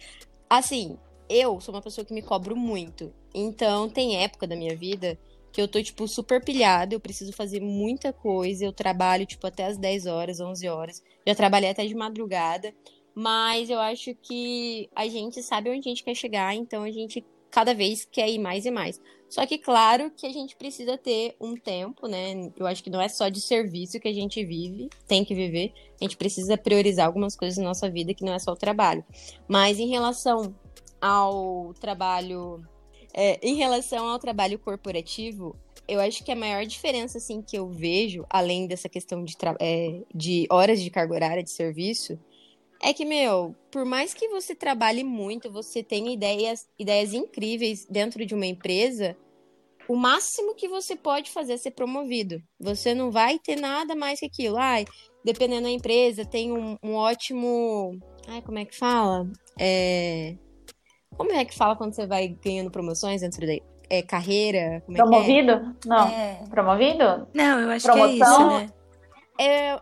Assim, 0.49 0.97
eu 1.29 1.59
sou 1.61 1.73
uma 1.73 1.81
pessoa 1.81 2.03
que 2.03 2.13
me 2.13 2.21
cobro 2.21 2.55
muito. 2.55 3.13
Então, 3.33 3.87
tem 3.87 4.23
época 4.23 4.47
da 4.47 4.55
minha 4.55 4.75
vida 4.75 5.17
que 5.51 5.61
eu 5.61 5.67
tô, 5.67 5.81
tipo, 5.81 6.07
super 6.07 6.43
pilhada, 6.43 6.93
eu 6.93 6.99
preciso 6.99 7.33
fazer 7.33 7.59
muita 7.59 8.13
coisa, 8.13 8.65
eu 8.65 8.71
trabalho, 8.71 9.25
tipo, 9.25 9.45
até 9.47 9.65
as 9.65 9.77
10 9.77 10.05
horas, 10.05 10.39
11 10.39 10.67
horas. 10.67 11.03
Já 11.25 11.35
trabalhei 11.35 11.69
até 11.69 11.85
de 11.85 11.95
madrugada. 11.95 12.73
Mas 13.13 13.69
eu 13.69 13.79
acho 13.79 14.15
que 14.15 14.89
a 14.95 15.07
gente 15.07 15.41
sabe 15.43 15.69
onde 15.69 15.79
a 15.79 15.91
gente 15.91 16.03
quer 16.03 16.15
chegar, 16.15 16.55
então 16.55 16.83
a 16.83 16.91
gente 16.91 17.25
cada 17.51 17.73
vez 17.73 18.05
quer 18.05 18.29
ir 18.29 18.39
mais 18.39 18.65
e 18.65 18.71
mais. 18.71 19.01
Só 19.29 19.45
que, 19.45 19.59
claro, 19.59 20.11
que 20.11 20.25
a 20.25 20.31
gente 20.31 20.55
precisa 20.55 20.97
ter 20.97 21.35
um 21.39 21.55
tempo, 21.55 22.07
né? 22.07 22.51
Eu 22.57 22.65
acho 22.65 22.83
que 22.83 22.89
não 22.89 22.99
é 22.99 23.07
só 23.07 23.29
de 23.29 23.39
serviço 23.39 23.99
que 23.99 24.07
a 24.07 24.13
gente 24.13 24.43
vive, 24.43 24.89
tem 25.07 25.23
que 25.23 25.35
viver. 25.35 25.71
A 26.01 26.03
gente 26.03 26.17
precisa 26.17 26.57
priorizar 26.57 27.05
algumas 27.05 27.35
coisas 27.35 27.57
na 27.57 27.65
nossa 27.65 27.89
vida 27.89 28.13
que 28.13 28.25
não 28.25 28.33
é 28.33 28.39
só 28.39 28.53
o 28.53 28.55
trabalho. 28.55 29.05
Mas 29.47 29.77
em 29.79 29.87
relação 29.87 30.55
ao 30.99 31.73
trabalho. 31.75 32.63
É, 33.13 33.39
em 33.41 33.55
relação 33.55 34.07
ao 34.07 34.19
trabalho 34.19 34.57
corporativo, 34.59 35.55
eu 35.87 35.99
acho 35.99 36.23
que 36.23 36.31
a 36.31 36.35
maior 36.35 36.65
diferença 36.65 37.17
assim 37.17 37.41
que 37.41 37.57
eu 37.57 37.67
vejo, 37.67 38.23
além 38.29 38.67
dessa 38.67 38.87
questão 38.87 39.23
de, 39.23 39.35
é, 39.59 40.01
de 40.13 40.47
horas 40.51 40.81
de 40.81 40.89
carga 40.91 41.13
horária 41.13 41.43
de 41.43 41.49
serviço, 41.49 42.19
é 42.81 42.93
que, 42.93 43.03
meu, 43.05 43.55
por 43.71 43.83
mais 43.85 44.13
que 44.13 44.29
você 44.29 44.55
trabalhe 44.55 45.03
muito, 45.03 45.51
você 45.51 45.83
tenha 45.83 46.13
ideias, 46.13 46.67
ideias 46.77 47.13
incríveis 47.13 47.85
dentro 47.85 48.25
de 48.25 48.33
uma 48.33 48.45
empresa, 48.45 49.17
o 49.87 49.95
máximo 49.95 50.55
que 50.55 50.67
você 50.67 50.95
pode 50.95 51.31
fazer 51.31 51.53
é 51.53 51.57
ser 51.57 51.71
promovido. 51.71 52.41
Você 52.59 52.93
não 52.93 53.11
vai 53.11 53.39
ter 53.39 53.55
nada 53.55 53.95
mais 53.95 54.19
que 54.19 54.27
aquilo. 54.27 54.55
Ai, 54.55 54.85
dependendo 55.25 55.63
da 55.63 55.69
empresa, 55.69 56.23
tem 56.23 56.51
um, 56.51 56.77
um 56.81 56.93
ótimo. 56.93 57.99
Ai, 58.27 58.41
como 58.41 58.59
é 58.59 58.65
que 58.65 58.77
fala? 58.77 59.27
É... 59.59 60.35
Como 61.17 61.31
é 61.31 61.43
que 61.43 61.55
fala 61.55 61.75
quando 61.75 61.93
você 61.93 62.05
vai 62.05 62.29
ganhando 62.29 62.71
promoções 62.71 63.21
dentro 63.21 63.45
da 63.45 63.53
é, 63.89 64.01
carreira? 64.03 64.57
É 64.57 64.79
Promovido? 64.93 65.51
É? 65.51 65.73
Não. 65.85 66.07
É... 66.07 66.43
Promovido? 66.49 67.27
Não, 67.33 67.59
eu 67.59 67.69
acho 67.71 67.85
Promoção? 67.85 68.17
que 68.17 68.23
é 68.23 68.25
isso, 68.25 68.47
né? 68.47 68.69
É 69.39 69.81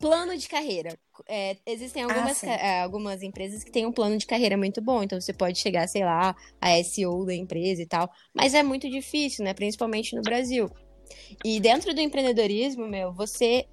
plano 0.00 0.36
de 0.36 0.48
carreira. 0.48 0.98
É, 1.28 1.56
existem 1.66 2.02
ah, 2.02 2.06
algumas, 2.06 2.44
ah, 2.44 2.82
algumas 2.82 3.22
empresas 3.22 3.62
que 3.62 3.70
têm 3.70 3.86
um 3.86 3.92
plano 3.92 4.16
de 4.16 4.26
carreira 4.26 4.56
muito 4.56 4.80
bom, 4.82 5.02
então 5.02 5.20
você 5.20 5.32
pode 5.32 5.58
chegar, 5.58 5.86
sei 5.88 6.04
lá, 6.04 6.34
a 6.60 6.82
SEO 6.82 7.24
da 7.24 7.34
empresa 7.34 7.82
e 7.82 7.86
tal, 7.86 8.10
mas 8.34 8.54
é 8.54 8.62
muito 8.62 8.88
difícil, 8.88 9.44
né? 9.44 9.54
Principalmente 9.54 10.14
no 10.16 10.22
Brasil. 10.22 10.70
E 11.44 11.60
dentro 11.60 11.94
do 11.94 12.00
empreendedorismo, 12.00 12.86
meu, 12.86 13.12
você 13.12 13.66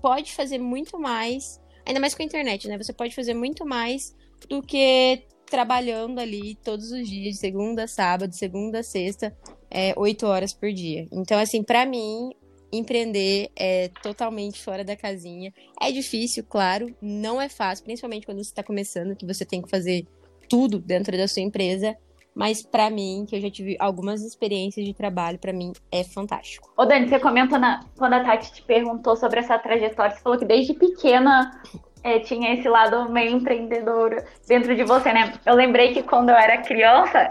pode 0.00 0.32
fazer 0.32 0.58
muito 0.58 0.98
mais, 0.98 1.60
ainda 1.84 2.00
mais 2.00 2.14
com 2.14 2.22
a 2.22 2.26
internet, 2.26 2.68
né? 2.68 2.78
Você 2.78 2.92
pode 2.92 3.14
fazer 3.14 3.34
muito 3.34 3.66
mais 3.66 4.14
do 4.48 4.62
que 4.62 5.22
trabalhando 5.46 6.18
ali 6.18 6.54
todos 6.56 6.92
os 6.92 7.08
dias, 7.08 7.34
de 7.34 7.40
segunda 7.40 7.84
a 7.84 7.88
sábado, 7.88 8.34
segunda 8.34 8.80
a 8.80 8.82
sexta, 8.82 9.36
é, 9.70 9.92
oito 9.96 10.26
horas 10.26 10.52
por 10.52 10.72
dia. 10.72 11.08
Então, 11.10 11.38
assim, 11.38 11.62
para 11.62 11.84
mim, 11.86 12.30
empreender 12.72 13.50
é 13.56 13.90
totalmente 14.02 14.62
fora 14.62 14.84
da 14.84 14.96
casinha. 14.96 15.52
É 15.80 15.90
difícil, 15.90 16.44
claro, 16.48 16.94
não 17.00 17.40
é 17.40 17.48
fácil, 17.48 17.84
principalmente 17.84 18.26
quando 18.26 18.38
você 18.38 18.50
está 18.50 18.62
começando, 18.62 19.16
que 19.16 19.26
você 19.26 19.44
tem 19.44 19.62
que 19.62 19.70
fazer 19.70 20.06
tudo 20.48 20.78
dentro 20.78 21.16
da 21.16 21.28
sua 21.28 21.42
empresa. 21.42 21.96
Mas 22.34 22.62
para 22.62 22.88
mim, 22.88 23.26
que 23.28 23.34
eu 23.34 23.40
já 23.40 23.50
tive 23.50 23.76
algumas 23.80 24.22
experiências 24.22 24.86
de 24.86 24.94
trabalho, 24.94 25.38
para 25.38 25.52
mim 25.52 25.72
é 25.90 26.04
fantástico. 26.04 26.72
Ô 26.76 26.84
Dani, 26.84 27.08
você 27.08 27.18
comentou 27.18 27.58
na, 27.58 27.80
quando 27.96 28.12
a 28.12 28.22
Tati 28.22 28.52
te 28.52 28.62
perguntou 28.62 29.16
sobre 29.16 29.40
essa 29.40 29.58
trajetória, 29.58 30.14
você 30.14 30.22
falou 30.22 30.38
que 30.38 30.44
desde 30.44 30.72
pequena 30.72 31.50
é, 32.04 32.20
tinha 32.20 32.54
esse 32.54 32.68
lado 32.68 33.10
meio 33.10 33.32
empreendedor 33.32 34.24
dentro 34.46 34.76
de 34.76 34.84
você, 34.84 35.12
né? 35.12 35.32
Eu 35.44 35.54
lembrei 35.56 35.92
que 35.92 36.02
quando 36.02 36.28
eu 36.28 36.36
era 36.36 36.58
criança, 36.58 37.28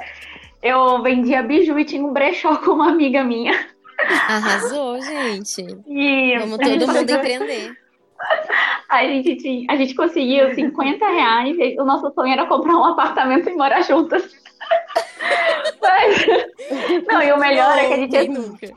eu 0.62 1.02
vendia 1.02 1.42
biju 1.42 1.80
e 1.80 1.86
tinha 1.86 2.06
um 2.06 2.12
brechó 2.12 2.58
com 2.64 2.72
uma 2.72 2.90
amiga 2.90 3.24
minha. 3.24 3.77
Arrasou, 4.00 5.02
gente. 5.02 5.62
E 5.88 6.38
Vamos 6.40 6.58
todo 6.58 6.88
mundo 6.88 7.10
empreender. 7.10 7.78
A 8.90 9.04
gente, 9.04 9.36
tinha, 9.36 9.66
a 9.70 9.76
gente 9.76 9.94
conseguiu 9.94 10.56
50 10.56 11.06
reais. 11.06 11.56
o 11.78 11.84
nosso 11.84 12.12
sonho 12.14 12.34
era 12.34 12.46
comprar 12.46 12.76
um 12.78 12.86
apartamento 12.86 13.50
e 13.50 13.54
morar 13.54 13.82
juntas. 13.82 14.24
Mas, 15.82 16.26
não, 17.06 17.22
e 17.22 17.32
o 17.32 17.38
melhor 17.38 17.78
é 17.78 17.88
que 17.88 17.94
a 17.94 17.98
gente. 17.98 18.28
Nunca. 18.30 18.68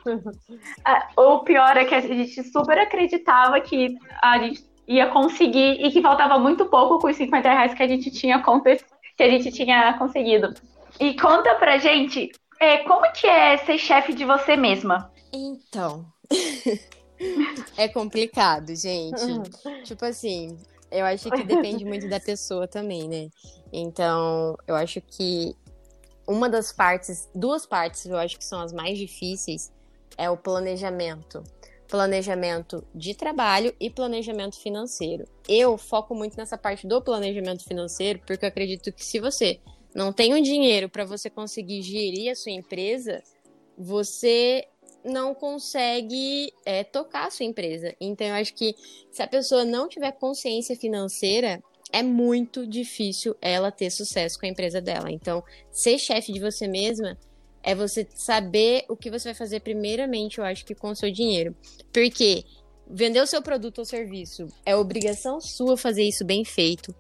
O 1.16 1.38
pior 1.38 1.76
é 1.76 1.84
que 1.84 1.94
a 1.94 2.00
gente 2.00 2.42
super 2.42 2.78
acreditava 2.78 3.60
que 3.60 3.96
a 4.20 4.38
gente 4.38 4.64
ia 4.86 5.06
conseguir 5.06 5.84
e 5.84 5.90
que 5.90 6.02
faltava 6.02 6.38
muito 6.38 6.66
pouco 6.66 6.98
com 6.98 7.08
os 7.08 7.16
50 7.16 7.48
reais 7.48 7.74
que 7.74 7.82
a 7.82 7.88
gente 7.88 8.10
tinha, 8.10 8.42
que 9.16 9.22
a 9.22 9.28
gente 9.28 9.52
tinha 9.52 9.94
conseguido. 9.94 10.52
E 10.98 11.14
conta 11.14 11.54
pra 11.54 11.78
gente 11.78 12.30
é, 12.60 12.78
como 12.84 13.10
que 13.12 13.26
é 13.26 13.56
ser 13.56 13.78
chefe 13.78 14.12
de 14.12 14.24
você 14.24 14.54
mesma? 14.54 15.10
Então. 15.32 16.04
é 17.76 17.88
complicado, 17.88 18.76
gente. 18.76 19.22
Uhum. 19.22 19.82
Tipo 19.82 20.04
assim, 20.04 20.58
eu 20.90 21.06
acho 21.06 21.30
que 21.30 21.42
depende 21.42 21.84
muito 21.86 22.06
da 22.06 22.20
pessoa 22.20 22.68
também, 22.68 23.08
né? 23.08 23.30
Então, 23.72 24.58
eu 24.66 24.76
acho 24.76 25.00
que 25.00 25.56
uma 26.26 26.48
das 26.48 26.70
partes, 26.70 27.28
duas 27.34 27.64
partes 27.64 28.04
eu 28.04 28.16
acho 28.16 28.38
que 28.38 28.44
são 28.44 28.60
as 28.60 28.72
mais 28.72 28.98
difíceis 28.98 29.72
é 30.18 30.28
o 30.28 30.36
planejamento. 30.36 31.42
Planejamento 31.88 32.86
de 32.94 33.14
trabalho 33.14 33.74
e 33.80 33.90
planejamento 33.90 34.60
financeiro. 34.60 35.24
Eu 35.48 35.78
foco 35.78 36.14
muito 36.14 36.36
nessa 36.36 36.58
parte 36.58 36.86
do 36.86 37.00
planejamento 37.02 37.64
financeiro 37.64 38.20
porque 38.26 38.44
eu 38.44 38.48
acredito 38.48 38.92
que 38.92 39.04
se 39.04 39.18
você 39.18 39.60
não 39.94 40.12
tem 40.12 40.35
o 40.35 40.42
dinheiro 40.42 40.88
para 40.88 41.04
você 41.04 41.28
conseguir 41.28 41.82
gerir 41.82 42.30
a 42.30 42.35
sua 42.35 42.52
empresa, 42.52 43.23
você 43.76 44.66
não 45.04 45.35
consegue 45.35 46.52
é, 46.64 46.85
tocar 46.85 47.26
a 47.26 47.30
sua 47.30 47.47
empresa. 47.47 47.94
Então, 48.00 48.26
eu 48.26 48.35
acho 48.35 48.54
que 48.54 48.75
se 49.11 49.23
a 49.23 49.26
pessoa 49.26 49.64
não 49.64 49.88
tiver 49.88 50.12
consciência 50.12 50.76
financeira, 50.76 51.62
é 51.92 52.02
muito 52.02 52.66
difícil 52.66 53.35
ela 53.40 53.70
ter 53.70 53.90
sucesso 53.90 54.38
com 54.38 54.47
a 54.47 54.49
empresa 54.49 54.80
dela. 54.80 55.11
Então, 55.11 55.42
ser 55.70 55.99
chefe 55.99 56.32
de 56.32 56.40
você 56.40 56.68
mesma 56.68 57.18
é 57.62 57.75
você 57.75 58.06
saber 58.14 58.85
o 58.88 58.97
que 58.97 59.11
você 59.11 59.28
vai 59.28 59.35
fazer 59.35 59.61
primeiramente, 59.61 60.38
eu 60.38 60.44
acho 60.44 60.64
que 60.64 60.75
com 60.75 60.90
o 60.90 60.97
seu 60.97 61.11
dinheiro. 61.11 61.54
Porque 61.92 62.44
vender 62.88 63.20
o 63.20 63.26
seu 63.26 63.42
produto 63.42 63.78
ou 63.78 63.85
serviço 63.85 64.47
é 64.64 64.75
obrigação 64.75 65.40
sua 65.40 65.76
fazer 65.76 66.04
isso 66.04 66.25
bem 66.25 66.44
feito 66.44 66.94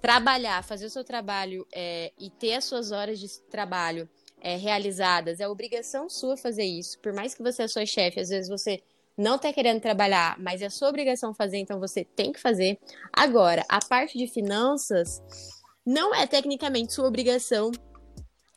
trabalhar, 0.00 0.62
fazer 0.62 0.86
o 0.86 0.90
seu 0.90 1.04
trabalho 1.04 1.66
é, 1.72 2.12
e 2.18 2.30
ter 2.30 2.54
as 2.54 2.64
suas 2.64 2.92
horas 2.92 3.18
de 3.18 3.28
trabalho 3.50 4.08
é, 4.40 4.56
realizadas, 4.56 5.40
é 5.40 5.48
obrigação 5.48 6.08
sua 6.08 6.36
fazer 6.36 6.64
isso. 6.64 6.98
Por 7.00 7.12
mais 7.12 7.34
que 7.34 7.42
você 7.42 7.64
é 7.64 7.68
sua 7.68 7.84
chefe, 7.84 8.20
às 8.20 8.28
vezes 8.28 8.48
você 8.48 8.82
não 9.16 9.34
está 9.34 9.52
querendo 9.52 9.80
trabalhar, 9.80 10.38
mas 10.38 10.62
é 10.62 10.70
sua 10.70 10.88
obrigação 10.88 11.34
fazer, 11.34 11.58
então 11.58 11.80
você 11.80 12.04
tem 12.04 12.32
que 12.32 12.40
fazer. 12.40 12.78
Agora, 13.12 13.64
a 13.68 13.80
parte 13.80 14.16
de 14.16 14.28
finanças 14.28 15.20
não 15.84 16.14
é 16.14 16.26
tecnicamente 16.26 16.92
sua 16.92 17.08
obrigação 17.08 17.72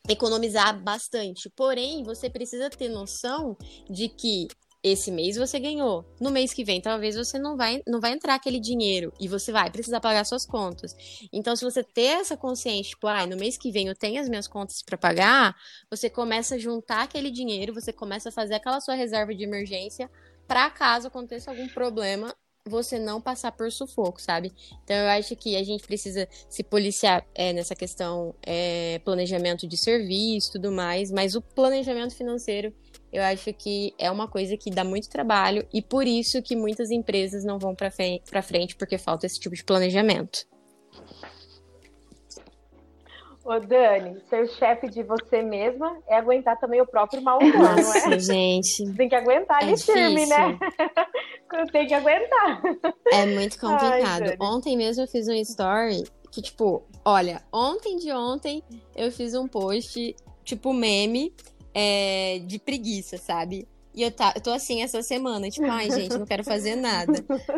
economizar 0.08 0.80
bastante. 0.80 1.50
Porém, 1.50 2.04
você 2.04 2.30
precisa 2.30 2.70
ter 2.70 2.90
noção 2.90 3.58
de 3.90 4.08
que 4.10 4.48
esse 4.84 5.12
mês 5.12 5.38
você 5.38 5.60
ganhou. 5.60 6.06
No 6.20 6.32
mês 6.32 6.54
que 6.54 6.64
vem, 6.64 6.82
talvez 6.82 7.16
você 7.16 7.38
não 7.38 7.56
vai, 7.56 7.82
não 7.88 8.00
vai 8.00 8.14
entrar 8.14 8.36
aquele 8.36 8.60
dinheiro 8.60 9.14
e 9.20 9.28
você 9.28 9.52
vai 9.52 9.70
precisar 9.70 10.00
pagar 10.00 10.26
suas 10.26 10.46
contas. 10.46 10.96
Então, 11.32 11.56
se 11.56 11.64
você 11.64 11.84
ter 11.84 12.20
essa 12.20 12.36
consciência, 12.36 12.92
tipo, 12.92 13.08
ah, 13.08 13.26
no 13.28 13.38
mês 13.38 13.58
que 13.58 13.72
vem 13.72 13.88
eu 13.88 13.96
tenho 13.96 14.20
as 14.20 14.28
minhas 14.28 14.48
contas 14.48 14.82
para 14.82 14.98
pagar, 14.98 15.56
você 15.90 16.10
começa 16.10 16.56
a 16.56 16.58
juntar 16.58 17.04
aquele 17.04 17.30
dinheiro, 17.30 17.74
você 17.74 17.94
começa 17.94 18.30
a 18.30 18.32
fazer 18.32 18.56
aquela 18.56 18.82
sua 18.82 18.96
reserva 18.96 19.36
de 19.36 19.44
emergência 19.44 20.10
para 20.48 20.70
caso 20.70 21.08
aconteça 21.08 21.52
algum 21.52 21.68
problema, 21.68 22.36
você 22.66 23.00
não 23.00 23.22
passar 23.22 23.52
por 23.52 23.72
sufoco, 23.72 24.22
sabe? 24.22 24.52
Então 24.84 24.96
eu 24.96 25.08
acho 25.10 25.36
que 25.36 25.56
a 25.56 25.64
gente 25.64 25.86
precisa 25.86 26.28
se 26.50 26.64
policiar 26.64 27.26
é, 27.34 27.54
nessa 27.54 27.76
questão 27.76 28.36
é, 28.46 29.00
planejamento 29.00 29.68
de 29.68 29.78
serviço, 29.78 30.54
tudo 30.54 30.72
mais, 30.72 31.12
mas 31.12 31.36
o 31.36 31.42
planejamento 31.42 32.16
financeiro 32.16 32.74
eu 33.12 33.22
acho 33.24 33.54
que 33.54 33.94
é 34.00 34.10
uma 34.10 34.28
coisa 34.28 34.56
que 34.56 34.72
dá 34.72 34.84
muito 34.84 35.10
trabalho 35.10 35.68
e 35.74 35.82
por 35.82 36.08
isso 36.08 36.42
que 36.42 36.56
muitas 36.56 36.92
empresas 36.92 37.44
não 37.44 37.60
vão 37.60 37.76
para 37.76 37.92
frente 38.42 38.76
porque 38.76 38.98
falta 38.98 39.26
esse 39.26 39.40
tipo 39.40 39.56
de 39.56 39.64
planejamento. 39.64 40.46
Ô 43.44 43.60
Dani, 43.60 44.22
ser 44.30 44.48
chefe 44.50 44.88
de 44.88 45.02
você 45.02 45.42
mesma 45.42 45.98
é 46.08 46.16
aguentar 46.16 46.60
também 46.60 46.80
o 46.80 46.86
próprio 46.86 47.22
mal 47.24 47.40
humor, 47.40 47.76
Nossa, 47.76 48.08
não 48.08 48.14
é? 48.14 48.20
gente. 48.20 48.94
Tem 48.96 49.10
que 49.10 49.16
aguentar 49.16 49.68
é 49.68 49.76
firme, 49.76 50.28
né? 50.28 50.60
Tem 51.74 51.88
que 51.88 51.94
aguentar. 51.94 52.62
É 53.12 53.26
muito 53.26 53.60
complicado. 53.60 54.30
Ai, 54.30 54.38
ontem 54.40 54.78
mesmo 54.78 55.04
eu 55.04 55.08
fiz 55.08 55.28
um 55.28 55.34
story 55.34 56.04
que, 56.32 56.42
tipo, 56.42 56.84
olha, 57.04 57.42
ontem 57.52 57.98
de 57.98 58.12
ontem 58.12 58.64
eu 58.96 59.12
fiz 59.12 59.34
um 59.34 59.48
post, 59.48 60.16
tipo, 60.44 60.72
meme, 60.72 61.34
é, 61.74 62.40
de 62.46 62.60
preguiça, 62.60 63.18
sabe? 63.18 63.68
E 63.94 64.04
eu, 64.04 64.12
tá, 64.12 64.32
eu 64.36 64.42
tô 64.42 64.52
assim 64.52 64.82
essa 64.82 65.04
semana, 65.04 65.50
tipo, 65.50 65.66
ai, 65.66 65.92
gente, 65.92 66.18
não 66.18 66.26
quero 66.26 66.44
fazer 66.44 66.76
nada. 66.76 67.14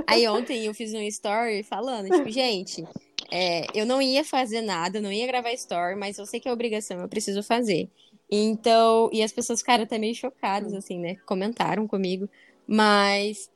Aí 0.07 0.27
ontem 0.27 0.65
eu 0.65 0.73
fiz 0.73 0.93
um 0.93 1.01
story 1.01 1.61
falando, 1.61 2.09
tipo, 2.09 2.29
gente, 2.31 2.83
é, 3.31 3.67
eu 3.73 3.85
não 3.85 4.01
ia 4.01 4.23
fazer 4.23 4.61
nada, 4.61 4.99
não 4.99 5.11
ia 5.11 5.27
gravar 5.27 5.53
story, 5.53 5.95
mas 5.95 6.17
eu 6.17 6.25
sei 6.25 6.39
que 6.39 6.49
é 6.49 6.51
obrigação, 6.51 6.99
eu 6.99 7.07
preciso 7.07 7.43
fazer. 7.43 7.87
Então, 8.31 9.09
e 9.13 9.21
as 9.21 9.31
pessoas 9.31 9.59
ficaram 9.59 9.83
até 9.83 9.99
meio 9.99 10.15
chocadas, 10.15 10.73
assim, 10.73 10.97
né? 10.97 11.17
Comentaram 11.25 11.87
comigo, 11.87 12.27
mas. 12.67 13.49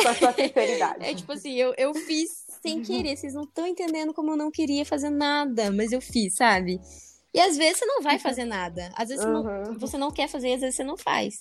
Com 0.00 0.08
a 0.08 0.14
sua 0.14 0.32
sinceridade. 0.32 1.04
é 1.04 1.14
tipo 1.14 1.30
assim, 1.30 1.54
eu, 1.54 1.74
eu 1.76 1.92
fiz 1.94 2.46
sem 2.62 2.82
querer, 2.82 3.16
vocês 3.16 3.34
não 3.34 3.42
estão 3.42 3.66
entendendo 3.66 4.14
como 4.14 4.30
eu 4.30 4.36
não 4.36 4.50
queria 4.50 4.86
fazer 4.86 5.10
nada, 5.10 5.70
mas 5.70 5.92
eu 5.92 6.00
fiz, 6.00 6.36
sabe? 6.36 6.80
E 7.34 7.40
às 7.40 7.56
vezes 7.56 7.78
você 7.78 7.86
não 7.86 8.00
vai 8.00 8.18
fazer 8.20 8.44
nada. 8.44 8.90
Às 8.94 9.08
vezes 9.08 9.24
uhum. 9.24 9.42
você, 9.42 9.48
não, 9.48 9.78
você 9.78 9.98
não 9.98 10.10
quer 10.12 10.28
fazer, 10.28 10.52
às 10.52 10.60
vezes 10.60 10.76
você 10.76 10.84
não 10.84 10.96
faz. 10.96 11.40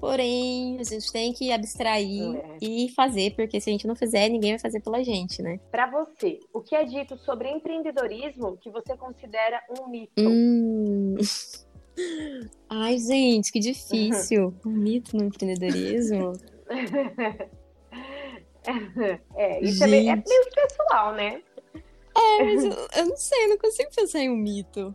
Porém, 0.00 0.78
a 0.80 0.82
gente 0.82 1.12
tem 1.12 1.32
que 1.32 1.52
abstrair 1.52 2.36
é. 2.36 2.58
e 2.60 2.88
fazer, 2.90 3.34
porque 3.36 3.60
se 3.60 3.70
a 3.70 3.72
gente 3.72 3.86
não 3.86 3.94
fizer, 3.94 4.28
ninguém 4.28 4.52
vai 4.52 4.58
fazer 4.58 4.80
pela 4.80 5.02
gente, 5.04 5.42
né? 5.42 5.58
Para 5.70 5.90
você, 5.90 6.40
o 6.52 6.60
que 6.60 6.74
é 6.74 6.84
dito 6.84 7.16
sobre 7.18 7.48
empreendedorismo 7.50 8.56
que 8.58 8.70
você 8.70 8.96
considera 8.96 9.62
um 9.78 9.88
mito? 9.88 10.12
Hum. 10.18 11.14
Ai, 12.68 12.98
gente, 12.98 13.52
que 13.52 13.60
difícil. 13.60 14.54
Um 14.66 14.70
mito 14.70 15.16
no 15.16 15.24
empreendedorismo? 15.24 16.32
é, 19.36 19.64
isso 19.64 19.84
é 19.84 19.86
meio, 19.86 20.10
é 20.10 20.16
meio 20.16 20.50
pessoal, 20.54 21.14
né? 21.14 21.40
É, 22.16 22.44
mas 22.44 22.64
eu, 22.64 22.72
eu 22.96 23.06
não 23.06 23.16
sei, 23.16 23.44
eu 23.44 23.48
não 23.50 23.58
consigo 23.58 23.90
pensar 23.94 24.20
em 24.20 24.30
um 24.30 24.36
mito. 24.36 24.94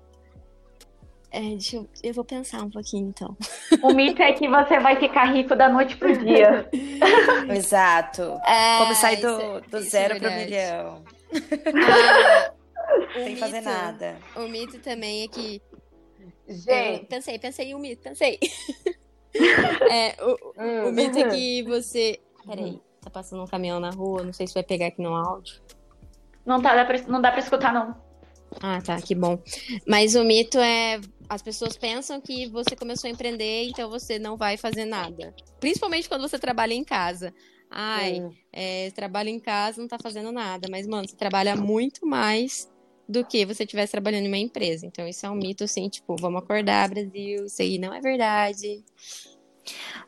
É, 1.32 1.40
deixa 1.42 1.76
eu, 1.78 1.88
eu 2.04 2.14
vou 2.14 2.24
pensar 2.26 2.64
um 2.64 2.70
pouquinho 2.72 3.10
então. 3.10 3.38
O 3.84 3.94
mito 3.94 4.22
é 4.22 4.34
que 4.34 4.48
você 4.48 4.80
vai 4.80 5.00
ficar 5.00 5.26
rico 5.26 5.56
da 5.56 5.70
noite 5.70 5.96
pro 5.96 6.18
dia. 6.18 6.68
Exato. 7.56 8.22
É, 8.46 8.78
Como 8.80 8.96
sair 8.96 9.18
do, 9.22 9.28
é- 9.40 9.62
do 9.62 9.78
é 9.78 9.82
zero 9.82 10.20
pro 10.20 10.30
verdade. 10.30 10.46
milhão. 10.46 11.04
Ah, 11.88 12.52
Sem 13.14 13.36
fazer 13.36 13.60
mito- 13.62 13.70
nada. 13.70 14.18
O 14.36 14.48
mito 14.48 14.80
também 14.80 15.24
é 15.24 15.28
que. 15.28 15.62
Eu 16.48 16.56
Gente, 16.56 17.06
pensei, 17.06 17.38
pensei 17.38 17.68
em 17.68 17.76
um 17.76 17.80
mito, 17.80 18.02
pensei. 18.02 18.40
É, 19.92 20.16
o, 20.24 20.32
hum, 20.58 20.88
o 20.90 20.92
mito 20.92 21.20
é 21.20 21.30
que 21.30 21.62
você. 21.70 22.20
Peraí, 22.48 22.82
tá 23.00 23.12
passando 23.12 23.44
um 23.44 23.48
caminhão 23.48 23.80
na 23.80 23.92
rua, 23.92 24.24
não 24.24 24.34
sei 24.34 24.48
se 24.48 24.56
vai 24.56 24.64
pegar 24.64 24.88
aqui 24.88 25.04
no 25.04 25.14
áudio. 25.16 25.62
Não, 26.44 26.60
tá, 26.60 26.74
dá 26.76 26.84
pra, 26.84 26.98
não 27.08 27.22
dá 27.22 27.30
pra 27.32 27.40
escutar, 27.40 27.72
não. 27.72 27.96
Ah, 28.60 28.82
tá, 28.84 29.00
que 29.00 29.14
bom. 29.14 29.38
Mas 29.88 30.16
o 30.16 30.24
mito 30.24 30.58
é. 30.58 31.00
As 31.30 31.42
pessoas 31.44 31.78
pensam 31.78 32.20
que 32.20 32.48
você 32.48 32.76
começou 32.76 33.08
a 33.08 33.12
empreender, 33.12 33.70
então 33.70 33.90
você 33.90 34.18
não 34.18 34.36
vai 34.36 34.58
fazer 34.58 34.86
nada. 34.86 35.34
Principalmente 35.60 36.10
quando 36.10 36.28
você 36.28 36.40
trabalha 36.40 36.74
em 36.74 36.84
casa. 36.84 37.34
Ai, 37.70 38.28
é, 38.52 38.90
trabalha 38.92 39.30
em 39.30 39.40
casa, 39.40 39.80
não 39.80 39.88
tá 39.88 40.00
fazendo 40.02 40.32
nada. 40.32 40.68
Mas, 40.72 40.88
mano, 40.88 41.08
você 41.08 41.16
trabalha 41.16 41.56
muito 41.56 42.04
mais 42.06 42.68
do 43.08 43.24
que 43.24 43.46
você 43.46 43.64
estivesse 43.64 43.92
trabalhando 43.92 44.26
em 44.26 44.28
uma 44.28 44.38
empresa. 44.38 44.86
Então, 44.86 45.08
isso 45.08 45.26
é 45.26 45.30
um 45.30 45.36
mito, 45.36 45.64
assim, 45.64 45.88
tipo, 45.88 46.16
vamos 46.16 46.42
acordar, 46.42 46.90
Brasil, 46.90 47.46
isso 47.46 47.62
aí 47.62 47.78
não 47.78 47.94
é 47.94 48.02
verdade. 48.02 48.84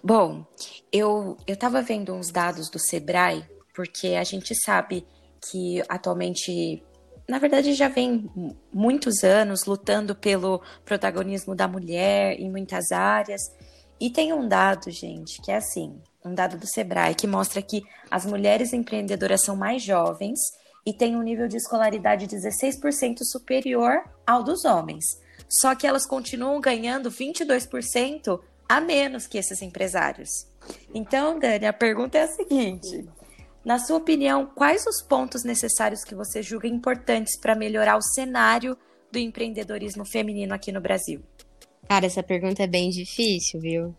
Bom, 0.04 0.46
eu 0.92 1.38
eu 1.46 1.54
estava 1.54 1.82
vendo 1.82 2.13
uns 2.13 2.32
dados 2.32 2.70
do 2.70 2.80
Sebrae, 2.80 3.46
porque 3.74 4.10
a 4.10 4.24
gente 4.24 4.54
sabe 4.56 5.06
que 5.50 5.84
atualmente, 5.90 6.84
na 7.28 7.40
verdade, 7.40 7.74
já 7.74 7.88
vem 7.88 8.30
mu- 8.36 8.56
muitos 8.74 9.24
anos 9.24 9.66
lutando 9.66 10.16
pelo 10.16 10.62
protagonismo 10.86 11.56
da 11.56 11.68
mulher 11.68 12.40
em 12.40 12.50
muitas 12.50 12.92
áreas. 12.92 13.42
E 14.00 14.10
tem 14.10 14.34
um 14.34 14.48
dado, 14.48 14.90
gente, 14.92 15.42
que 15.42 15.51
é 15.51 15.58
assim, 15.58 15.96
um 16.25 16.34
dado 16.34 16.58
do 16.58 16.68
Sebrae 16.68 17.16
que 17.16 17.28
mostra 17.28 17.62
que 17.62 17.82
as 18.10 18.25
mulheres 18.25 18.74
empreendedoras 18.74 19.44
são 19.44 19.56
mais 19.56 19.82
jovens 19.84 20.40
e 20.86 20.92
têm 20.94 21.16
um 21.16 21.22
nível 21.22 21.48
de 21.48 21.58
escolaridade 21.58 22.28
16% 22.28 23.20
superior 23.24 24.04
ao 24.25 24.44
dos 24.44 24.66
homens. 24.66 25.06
Só 25.48 25.75
que 25.75 25.86
elas 25.86 26.06
continuam 26.08 26.60
ganhando 26.60 27.12
22% 27.12 28.40
a 28.68 28.82
menos 28.82 29.28
que 29.28 29.38
esses 29.38 29.62
empresários. 29.62 30.30
Então, 30.94 31.38
Dani, 31.40 31.66
a 31.66 31.74
pergunta 31.74 32.18
é 32.18 32.24
a 32.24 32.28
seguinte: 32.28 33.08
na 33.63 33.77
sua 33.77 33.98
opinião, 33.98 34.48
quais 34.48 34.86
os 34.88 35.01
pontos 35.01 35.44
necessários 35.44 36.03
que 36.03 36.15
você 36.15 36.41
julga 36.41 36.68
importantes 36.68 37.39
para 37.39 37.56
melhorar 37.56 37.98
o 37.98 38.01
cenário 38.01 38.77
do 39.12 39.20
empreendedorismo 39.20 40.06
feminino 40.06 40.53
aqui 40.53 40.72
no 40.72 40.82
Brasil? 40.82 41.22
Cara, 41.88 42.06
essa 42.06 42.24
pergunta 42.24 42.63
é 42.63 42.68
bem 42.68 42.89
difícil, 42.89 43.60
viu? 43.60 43.96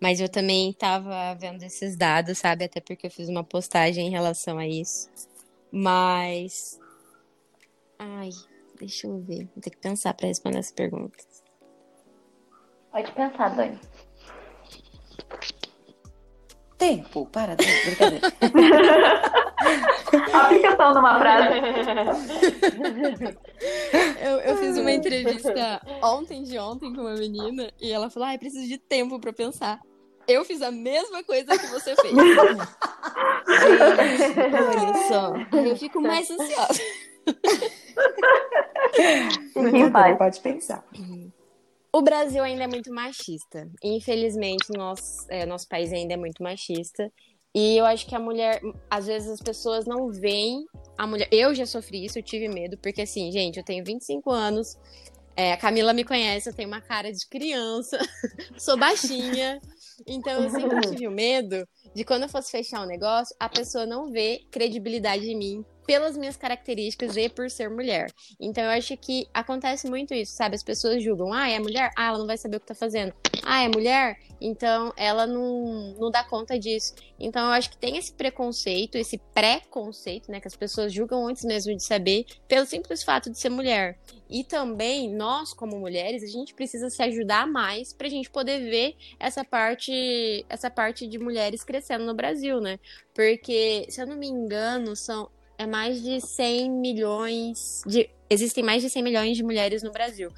Mas 0.00 0.20
eu 0.20 0.28
também 0.28 0.72
tava 0.74 1.34
vendo 1.34 1.62
esses 1.62 1.96
dados, 1.96 2.38
sabe? 2.38 2.64
Até 2.64 2.80
porque 2.80 3.06
eu 3.06 3.10
fiz 3.10 3.28
uma 3.28 3.42
postagem 3.42 4.08
em 4.08 4.10
relação 4.10 4.58
a 4.58 4.66
isso. 4.66 5.08
Mas. 5.72 6.78
Ai, 7.98 8.30
deixa 8.78 9.06
eu 9.06 9.18
ver. 9.20 9.48
Vou 9.54 9.62
ter 9.62 9.70
que 9.70 9.78
pensar 9.78 10.12
pra 10.12 10.26
responder 10.26 10.58
essa 10.58 10.74
pergunta. 10.74 11.16
Pode 12.92 13.10
pensar, 13.12 13.48
Dani. 13.56 13.78
Tempo, 16.78 17.26
para, 17.26 17.56
Dani, 17.56 17.72
brincadeira. 17.84 18.32
Aplicação 20.32 20.94
numa 20.94 21.18
frase. 21.18 21.54
Eu, 24.20 24.40
eu 24.40 24.56
fiz 24.58 24.76
uma 24.78 24.92
entrevista 24.92 25.80
ontem 26.02 26.42
de 26.42 26.58
ontem 26.58 26.94
com 26.94 27.00
uma 27.00 27.14
menina 27.14 27.72
e 27.80 27.90
ela 27.90 28.10
falou: 28.10 28.28
ai, 28.28 28.38
preciso 28.38 28.68
de 28.68 28.76
tempo 28.76 29.18
pra 29.18 29.32
pensar. 29.32 29.80
Eu 30.28 30.44
fiz 30.44 30.60
a 30.60 30.70
mesma 30.70 31.24
coisa 31.24 31.56
que 31.56 31.66
você 31.68 31.94
fez. 31.96 32.12
Gente, 33.48 34.38
olha 34.78 34.94
só. 35.08 35.34
Eu 35.56 35.76
fico 35.76 36.00
mais 36.00 36.30
ansiosa. 36.30 36.82
Fique 39.52 39.76
em 39.76 39.90
paz. 39.90 40.18
Pode 40.18 40.40
pensar. 40.40 40.84
O 41.92 42.02
Brasil 42.02 42.42
ainda 42.42 42.64
é 42.64 42.66
muito 42.66 42.92
machista. 42.92 43.70
Infelizmente, 43.82 44.72
nosso, 44.76 45.26
é, 45.28 45.46
nosso 45.46 45.68
país 45.68 45.92
ainda 45.92 46.14
é 46.14 46.16
muito 46.16 46.42
machista. 46.42 47.10
E 47.54 47.78
eu 47.78 47.86
acho 47.86 48.06
que 48.06 48.14
a 48.14 48.18
mulher, 48.18 48.60
às 48.90 49.06
vezes 49.06 49.30
as 49.30 49.40
pessoas 49.40 49.86
não 49.86 50.10
veem 50.10 50.66
a 50.98 51.06
mulher. 51.06 51.28
Eu 51.32 51.54
já 51.54 51.64
sofri 51.64 52.04
isso, 52.04 52.18
eu 52.18 52.22
tive 52.22 52.48
medo, 52.48 52.76
porque 52.78 53.02
assim, 53.02 53.32
gente, 53.32 53.58
eu 53.58 53.64
tenho 53.64 53.82
25 53.82 54.30
anos, 54.30 54.76
é, 55.34 55.52
a 55.52 55.56
Camila 55.56 55.92
me 55.92 56.04
conhece, 56.04 56.48
eu 56.48 56.54
tenho 56.54 56.68
uma 56.68 56.82
cara 56.82 57.10
de 57.10 57.26
criança, 57.26 57.98
sou 58.58 58.76
baixinha. 58.76 59.60
Então 60.06 60.42
eu 60.42 60.50
sempre 60.50 60.80
tive 60.90 61.06
o 61.06 61.10
medo 61.10 61.66
de 61.94 62.04
quando 62.04 62.24
eu 62.24 62.28
fosse 62.28 62.50
fechar 62.50 62.82
um 62.82 62.86
negócio, 62.86 63.34
a 63.38 63.48
pessoa 63.48 63.86
não 63.86 64.10
ver 64.10 64.40
credibilidade 64.50 65.30
em 65.30 65.36
mim 65.36 65.64
pelas 65.86 66.16
minhas 66.16 66.36
características 66.36 67.16
e 67.16 67.28
por 67.28 67.48
ser 67.48 67.70
mulher. 67.70 68.10
Então 68.40 68.64
eu 68.64 68.70
acho 68.70 68.96
que 68.96 69.26
acontece 69.32 69.88
muito 69.88 70.12
isso, 70.12 70.34
sabe? 70.34 70.56
As 70.56 70.62
pessoas 70.62 71.02
julgam, 71.02 71.32
ah, 71.32 71.48
é 71.48 71.58
mulher? 71.58 71.90
Ah, 71.96 72.08
ela 72.08 72.18
não 72.18 72.26
vai 72.26 72.36
saber 72.36 72.56
o 72.56 72.60
que 72.60 72.66
tá 72.66 72.74
fazendo. 72.74 73.14
Ah, 73.48 73.62
é 73.62 73.68
mulher? 73.68 74.18
Então 74.40 74.92
ela 74.96 75.24
não, 75.24 75.94
não 75.96 76.10
dá 76.10 76.24
conta 76.24 76.58
disso. 76.58 76.96
Então 77.16 77.46
eu 77.46 77.52
acho 77.52 77.70
que 77.70 77.76
tem 77.76 77.96
esse 77.96 78.12
preconceito, 78.12 78.98
esse 78.98 79.18
pré-conceito, 79.32 80.32
né? 80.32 80.40
Que 80.40 80.48
as 80.48 80.56
pessoas 80.56 80.92
julgam 80.92 81.28
antes 81.28 81.44
mesmo 81.44 81.74
de 81.76 81.84
saber, 81.84 82.26
pelo 82.48 82.66
simples 82.66 83.04
fato 83.04 83.30
de 83.30 83.38
ser 83.38 83.48
mulher. 83.50 84.00
E 84.28 84.42
também, 84.42 85.08
nós, 85.08 85.54
como 85.54 85.78
mulheres, 85.78 86.24
a 86.24 86.26
gente 86.26 86.54
precisa 86.54 86.90
se 86.90 87.00
ajudar 87.04 87.46
mais 87.46 87.92
pra 87.92 88.08
gente 88.08 88.28
poder 88.28 88.58
ver 88.68 88.96
essa 89.20 89.44
parte, 89.44 90.44
essa 90.48 90.68
parte 90.68 91.06
de 91.06 91.16
mulheres 91.16 91.62
crescendo 91.62 92.04
no 92.04 92.14
Brasil, 92.14 92.60
né? 92.60 92.80
Porque, 93.14 93.86
se 93.88 94.02
eu 94.02 94.08
não 94.08 94.16
me 94.16 94.26
engano, 94.26 94.96
são 94.96 95.30
é 95.58 95.66
mais 95.66 96.02
de 96.02 96.20
100 96.20 96.70
milhões 96.70 97.82
de 97.86 98.10
existem 98.28 98.62
mais 98.62 98.82
de 98.82 98.90
100 98.90 99.02
milhões 99.02 99.36
de 99.36 99.42
mulheres 99.42 99.82
no 99.82 99.92
Brasil. 99.92 100.30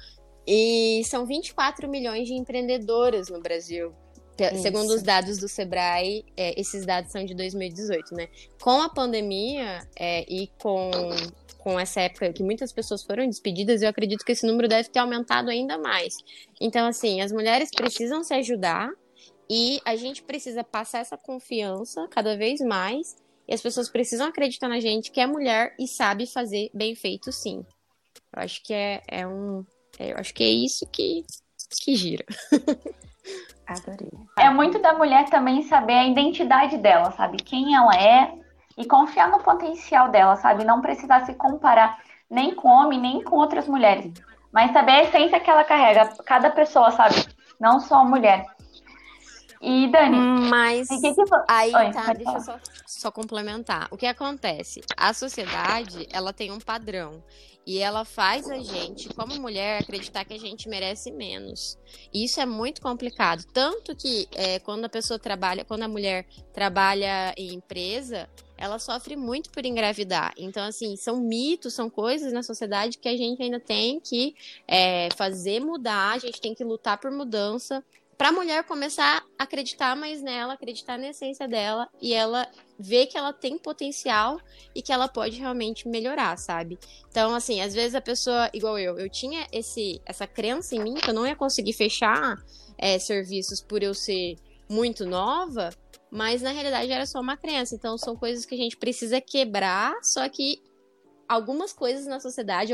E 0.51 1.03
são 1.05 1.27
24 1.27 1.87
milhões 1.87 2.27
de 2.27 2.33
empreendedoras 2.33 3.29
no 3.29 3.39
Brasil. 3.39 3.93
Isso. 4.35 4.63
Segundo 4.63 4.89
os 4.89 5.03
dados 5.03 5.37
do 5.37 5.47
Sebrae, 5.47 6.25
é, 6.35 6.59
esses 6.59 6.87
dados 6.87 7.11
são 7.11 7.23
de 7.23 7.35
2018, 7.35 8.15
né? 8.15 8.29
Com 8.59 8.81
a 8.81 8.89
pandemia 8.89 9.87
é, 9.95 10.25
e 10.27 10.47
com, 10.59 10.89
com 11.59 11.79
essa 11.79 12.01
época 12.01 12.33
que 12.33 12.41
muitas 12.41 12.71
pessoas 12.71 13.03
foram 13.03 13.27
despedidas, 13.27 13.83
eu 13.83 13.89
acredito 13.89 14.25
que 14.25 14.31
esse 14.31 14.47
número 14.47 14.67
deve 14.67 14.89
ter 14.89 14.97
aumentado 14.97 15.51
ainda 15.51 15.77
mais. 15.77 16.17
Então, 16.59 16.87
assim, 16.87 17.21
as 17.21 17.31
mulheres 17.31 17.69
precisam 17.69 18.23
se 18.23 18.33
ajudar 18.33 18.89
e 19.47 19.79
a 19.85 19.95
gente 19.95 20.23
precisa 20.23 20.63
passar 20.63 20.99
essa 20.99 21.17
confiança 21.17 22.07
cada 22.09 22.35
vez 22.35 22.59
mais. 22.59 23.15
E 23.47 23.53
as 23.53 23.61
pessoas 23.61 23.87
precisam 23.87 24.27
acreditar 24.27 24.67
na 24.67 24.79
gente 24.79 25.11
que 25.11 25.19
é 25.19 25.27
mulher 25.27 25.75
e 25.77 25.87
sabe 25.87 26.25
fazer 26.25 26.71
bem 26.73 26.95
feito, 26.95 27.31
sim. 27.31 27.63
Eu 28.35 28.43
acho 28.43 28.63
que 28.63 28.73
é, 28.73 29.01
é 29.07 29.27
um. 29.27 29.63
É, 29.99 30.13
eu 30.13 30.17
acho 30.17 30.33
que 30.33 30.43
é 30.43 30.49
isso 30.49 30.87
que, 30.89 31.25
que 31.83 31.95
gira. 31.95 32.25
Adorei. 33.67 34.09
É 34.37 34.49
muito 34.49 34.79
da 34.79 34.93
mulher 34.93 35.29
também 35.29 35.61
saber 35.63 35.93
a 35.93 36.07
identidade 36.07 36.77
dela, 36.77 37.11
sabe? 37.11 37.37
Quem 37.37 37.75
ela 37.75 37.93
é 37.95 38.33
e 38.77 38.85
confiar 38.85 39.29
no 39.29 39.43
potencial 39.43 40.09
dela, 40.09 40.37
sabe? 40.37 40.63
Não 40.63 40.81
precisar 40.81 41.25
se 41.25 41.33
comparar 41.35 41.99
nem 42.29 42.55
com 42.55 42.69
homem, 42.69 42.99
nem 42.99 43.23
com 43.23 43.35
outras 43.35 43.67
mulheres. 43.67 44.11
Mas 44.51 44.71
saber 44.71 44.91
a 44.93 45.03
essência 45.03 45.39
que 45.39 45.49
ela 45.49 45.63
carrega, 45.63 46.09
cada 46.25 46.49
pessoa, 46.49 46.89
sabe? 46.91 47.15
Não 47.59 47.79
só 47.79 47.95
a 47.97 48.05
mulher. 48.05 48.45
E 49.61 49.91
Dani, 49.91 50.17
Mas. 50.49 50.87
que 50.87 51.01
que 51.01 51.21
Aí 51.47 51.73
Oi, 51.75 51.91
tá, 51.91 52.13
deixa 52.13 52.31
eu 52.31 52.41
só, 52.41 52.59
só 52.87 53.11
complementar. 53.11 53.87
O 53.91 53.97
que 53.97 54.05
acontece? 54.05 54.81
A 54.95 55.13
sociedade, 55.13 56.07
ela 56.11 56.31
tem 56.31 56.51
um 56.51 56.59
padrão. 56.59 57.21
E 57.67 57.77
ela 57.77 58.03
faz 58.03 58.49
a 58.49 58.57
gente, 58.57 59.09
como 59.09 59.35
mulher, 59.35 59.81
acreditar 59.81 60.25
que 60.25 60.33
a 60.33 60.39
gente 60.39 60.67
merece 60.67 61.11
menos. 61.11 61.77
E 62.11 62.23
isso 62.23 62.39
é 62.39 62.45
muito 62.45 62.81
complicado. 62.81 63.43
Tanto 63.53 63.95
que 63.95 64.27
é, 64.33 64.59
quando 64.59 64.85
a 64.85 64.89
pessoa 64.89 65.19
trabalha, 65.19 65.65
quando 65.65 65.83
a 65.83 65.87
mulher 65.87 66.25
trabalha 66.51 67.31
em 67.37 67.53
empresa, 67.53 68.27
ela 68.57 68.79
sofre 68.79 69.15
muito 69.15 69.51
por 69.51 69.65
engravidar. 69.65 70.33
Então, 70.37 70.65
assim, 70.65 70.95
são 70.95 71.17
mitos, 71.17 71.73
são 71.73 71.89
coisas 71.89 72.33
na 72.33 72.41
sociedade 72.41 72.97
que 72.97 73.09
a 73.09 73.15
gente 73.15 73.43
ainda 73.43 73.59
tem 73.59 73.99
que 73.99 74.35
é, 74.67 75.09
fazer 75.15 75.59
mudar, 75.59 76.13
a 76.13 76.17
gente 76.17 76.41
tem 76.41 76.55
que 76.55 76.63
lutar 76.63 76.97
por 76.97 77.11
mudança 77.11 77.83
para 78.19 78.29
a 78.29 78.31
mulher 78.33 78.65
começar 78.65 79.23
a 79.39 79.43
acreditar 79.43 79.95
mais 79.95 80.21
nela, 80.21 80.51
acreditar 80.51 80.97
na 80.97 81.07
essência 81.07 81.47
dela 81.47 81.87
e 82.01 82.13
ela 82.13 82.45
ver 82.77 83.05
que 83.07 83.17
ela 83.17 83.31
tem 83.31 83.57
potencial 83.57 84.41
e 84.75 84.81
que 84.81 84.91
ela 84.91 85.07
pode 85.07 85.39
realmente 85.39 85.87
melhorar, 85.87 86.37
sabe? 86.37 86.77
Então, 87.09 87.33
assim, 87.33 87.61
às 87.61 87.73
vezes 87.73 87.95
a 87.95 88.01
pessoa, 88.01 88.49
igual 88.53 88.77
eu, 88.77 88.99
eu 88.99 89.09
tinha 89.09 89.47
esse, 89.53 90.01
essa 90.05 90.27
crença 90.27 90.75
em 90.75 90.83
mim 90.83 90.95
que 90.95 91.09
eu 91.09 91.13
não 91.13 91.25
ia 91.25 91.33
conseguir 91.33 91.71
fechar 91.71 92.35
é, 92.77 92.99
serviços 92.99 93.61
por 93.61 93.81
eu 93.81 93.93
ser 93.93 94.35
muito 94.69 95.05
nova, 95.05 95.69
mas 96.11 96.41
na 96.41 96.51
realidade 96.51 96.91
era 96.91 97.05
só 97.05 97.21
uma 97.21 97.37
crença. 97.37 97.73
Então, 97.73 97.97
são 97.97 98.17
coisas 98.17 98.45
que 98.45 98.53
a 98.53 98.57
gente 98.57 98.75
precisa 98.75 99.21
quebrar, 99.21 99.93
só 100.03 100.27
que 100.27 100.61
algumas 101.29 101.71
coisas 101.71 102.07
na 102.07 102.19
sociedade, 102.19 102.73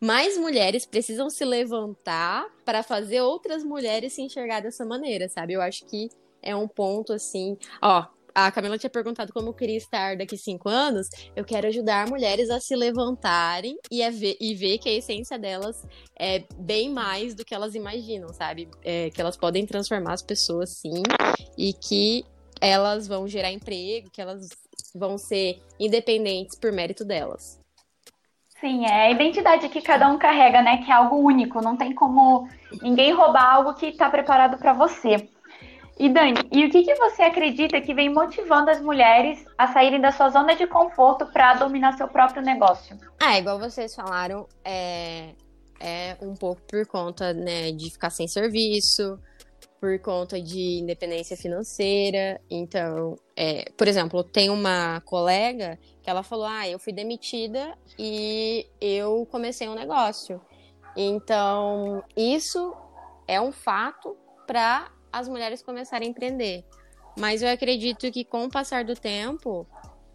mais 0.00 0.38
mulheres 0.38 0.86
precisam 0.86 1.28
se 1.28 1.44
levantar 1.44 2.46
para 2.64 2.84
fazer 2.84 3.20
outras 3.20 3.64
mulheres 3.64 4.12
se 4.12 4.22
enxergar 4.22 4.60
dessa 4.60 4.86
maneira, 4.86 5.28
sabe? 5.28 5.54
Eu 5.54 5.60
acho 5.60 5.84
que 5.84 6.08
é 6.40 6.54
um 6.54 6.68
ponto 6.68 7.12
assim. 7.12 7.58
Ó, 7.82 8.06
a 8.32 8.52
Camila 8.52 8.78
tinha 8.78 8.90
perguntado 8.90 9.32
como 9.32 9.48
eu 9.48 9.54
queria 9.54 9.76
estar 9.76 10.16
daqui 10.16 10.38
cinco 10.38 10.68
anos. 10.68 11.08
Eu 11.34 11.44
quero 11.44 11.66
ajudar 11.66 12.08
mulheres 12.08 12.48
a 12.48 12.60
se 12.60 12.76
levantarem 12.76 13.76
e, 13.90 14.02
a 14.02 14.10
ver, 14.10 14.36
e 14.40 14.54
ver 14.54 14.78
que 14.78 14.88
a 14.88 14.92
essência 14.92 15.36
delas 15.36 15.84
é 16.16 16.44
bem 16.56 16.90
mais 16.90 17.34
do 17.34 17.44
que 17.44 17.54
elas 17.54 17.74
imaginam, 17.74 18.32
sabe? 18.32 18.68
É, 18.84 19.10
que 19.10 19.20
elas 19.20 19.36
podem 19.36 19.66
transformar 19.66 20.12
as 20.12 20.22
pessoas 20.22 20.70
sim 20.70 21.02
e 21.58 21.72
que 21.72 22.24
elas 22.60 23.08
vão 23.08 23.26
gerar 23.26 23.50
emprego, 23.50 24.10
que 24.10 24.20
elas 24.20 24.48
vão 24.94 25.18
ser 25.18 25.60
independentes 25.80 26.56
por 26.56 26.70
mérito 26.70 27.04
delas. 27.04 27.58
Sim, 28.60 28.86
é 28.86 29.06
a 29.06 29.10
identidade 29.10 29.68
que 29.68 29.82
cada 29.82 30.08
um 30.08 30.18
carrega, 30.18 30.62
né? 30.62 30.78
Que 30.78 30.90
é 30.90 30.94
algo 30.94 31.16
único, 31.16 31.60
não 31.60 31.76
tem 31.76 31.94
como 31.94 32.48
ninguém 32.80 33.12
roubar 33.12 33.54
algo 33.54 33.74
que 33.74 33.86
está 33.86 34.08
preparado 34.08 34.56
para 34.56 34.72
você. 34.72 35.28
E 35.98 36.10
Dani, 36.10 36.34
e 36.52 36.64
o 36.64 36.70
que, 36.70 36.82
que 36.82 36.94
você 36.94 37.22
acredita 37.22 37.80
que 37.80 37.94
vem 37.94 38.12
motivando 38.12 38.70
as 38.70 38.80
mulheres 38.80 39.44
a 39.56 39.66
saírem 39.68 40.00
da 40.00 40.12
sua 40.12 40.28
zona 40.28 40.54
de 40.54 40.66
conforto 40.66 41.26
para 41.26 41.54
dominar 41.54 41.96
seu 41.96 42.06
próprio 42.06 42.42
negócio? 42.42 42.98
Ah, 43.18 43.38
igual 43.38 43.58
vocês 43.58 43.94
falaram, 43.94 44.46
é, 44.62 45.30
é 45.80 46.16
um 46.20 46.34
pouco 46.34 46.60
por 46.62 46.86
conta 46.86 47.32
né, 47.32 47.72
de 47.72 47.90
ficar 47.90 48.10
sem 48.10 48.28
serviço, 48.28 49.18
por 49.80 49.98
conta 49.98 50.40
de 50.40 50.78
independência 50.78 51.36
financeira. 51.36 52.40
Então, 52.50 53.16
é, 53.36 53.70
por 53.76 53.86
exemplo, 53.88 54.24
tem 54.24 54.50
uma 54.50 55.00
colega 55.02 55.78
que 56.02 56.10
ela 56.10 56.22
falou: 56.22 56.46
Ah, 56.46 56.68
eu 56.68 56.78
fui 56.78 56.92
demitida 56.92 57.76
e 57.98 58.66
eu 58.80 59.26
comecei 59.30 59.68
um 59.68 59.74
negócio. 59.74 60.40
Então, 60.96 62.02
isso 62.16 62.74
é 63.28 63.40
um 63.40 63.52
fato 63.52 64.16
para 64.46 64.90
as 65.12 65.28
mulheres 65.28 65.62
começarem 65.62 66.08
a 66.08 66.10
empreender. 66.10 66.64
Mas 67.18 67.42
eu 67.42 67.48
acredito 67.48 68.10
que 68.10 68.24
com 68.24 68.44
o 68.44 68.50
passar 68.50 68.84
do 68.84 68.94
tempo, 68.94 69.66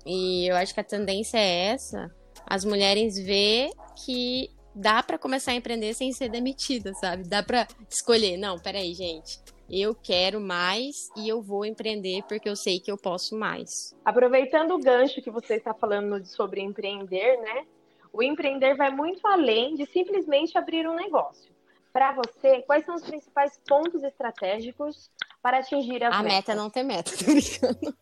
e 0.06 0.47
eu 0.47 0.56
acho 0.56 0.74
que 0.74 0.80
a 0.80 0.84
tendência 0.84 1.38
é 1.38 1.67
essa, 1.67 2.13
as 2.45 2.63
mulheres 2.63 3.17
vê 3.17 3.71
que 4.06 4.50
dá 4.73 5.03
para 5.03 5.17
começar 5.17 5.51
a 5.51 5.55
empreender 5.55 5.93
sem 5.93 6.12
ser 6.12 6.29
demitida, 6.29 6.93
sabe? 6.93 7.27
Dá 7.27 7.43
para 7.43 7.67
escolher, 7.89 8.38
não, 8.38 8.57
peraí, 8.57 8.93
gente 8.93 9.39
eu 9.71 9.95
quero 9.95 10.41
mais 10.41 11.10
e 11.15 11.29
eu 11.29 11.41
vou 11.41 11.65
empreender 11.65 12.23
porque 12.27 12.49
eu 12.49 12.57
sei 12.57 12.79
que 12.79 12.91
eu 12.91 12.97
posso 12.97 13.38
mais. 13.38 13.95
Aproveitando 14.03 14.71
o 14.71 14.79
gancho 14.79 15.21
que 15.21 15.31
você 15.31 15.55
está 15.55 15.73
falando 15.73 16.25
sobre 16.25 16.60
empreender, 16.60 17.38
né? 17.38 17.65
O 18.12 18.21
empreender 18.21 18.75
vai 18.75 18.91
muito 18.91 19.25
além 19.25 19.75
de 19.75 19.86
simplesmente 19.86 20.57
abrir 20.57 20.86
um 20.86 20.95
negócio. 20.95 21.49
Para 21.93 22.13
você, 22.13 22.62
quais 22.63 22.86
são 22.86 22.95
os 22.95 23.03
principais 23.03 23.57
pontos 23.65 24.03
estratégicos 24.03 25.10
para 25.41 25.60
atingir 25.60 26.03
as 26.03 26.13
a 26.13 26.21
metas? 26.21 26.38
meta 26.38 26.51
é 26.51 26.55
não 26.55 26.69
ter 26.69 26.84
meta, 26.84 27.12
tô 27.17 27.23
brincando. 27.25 27.95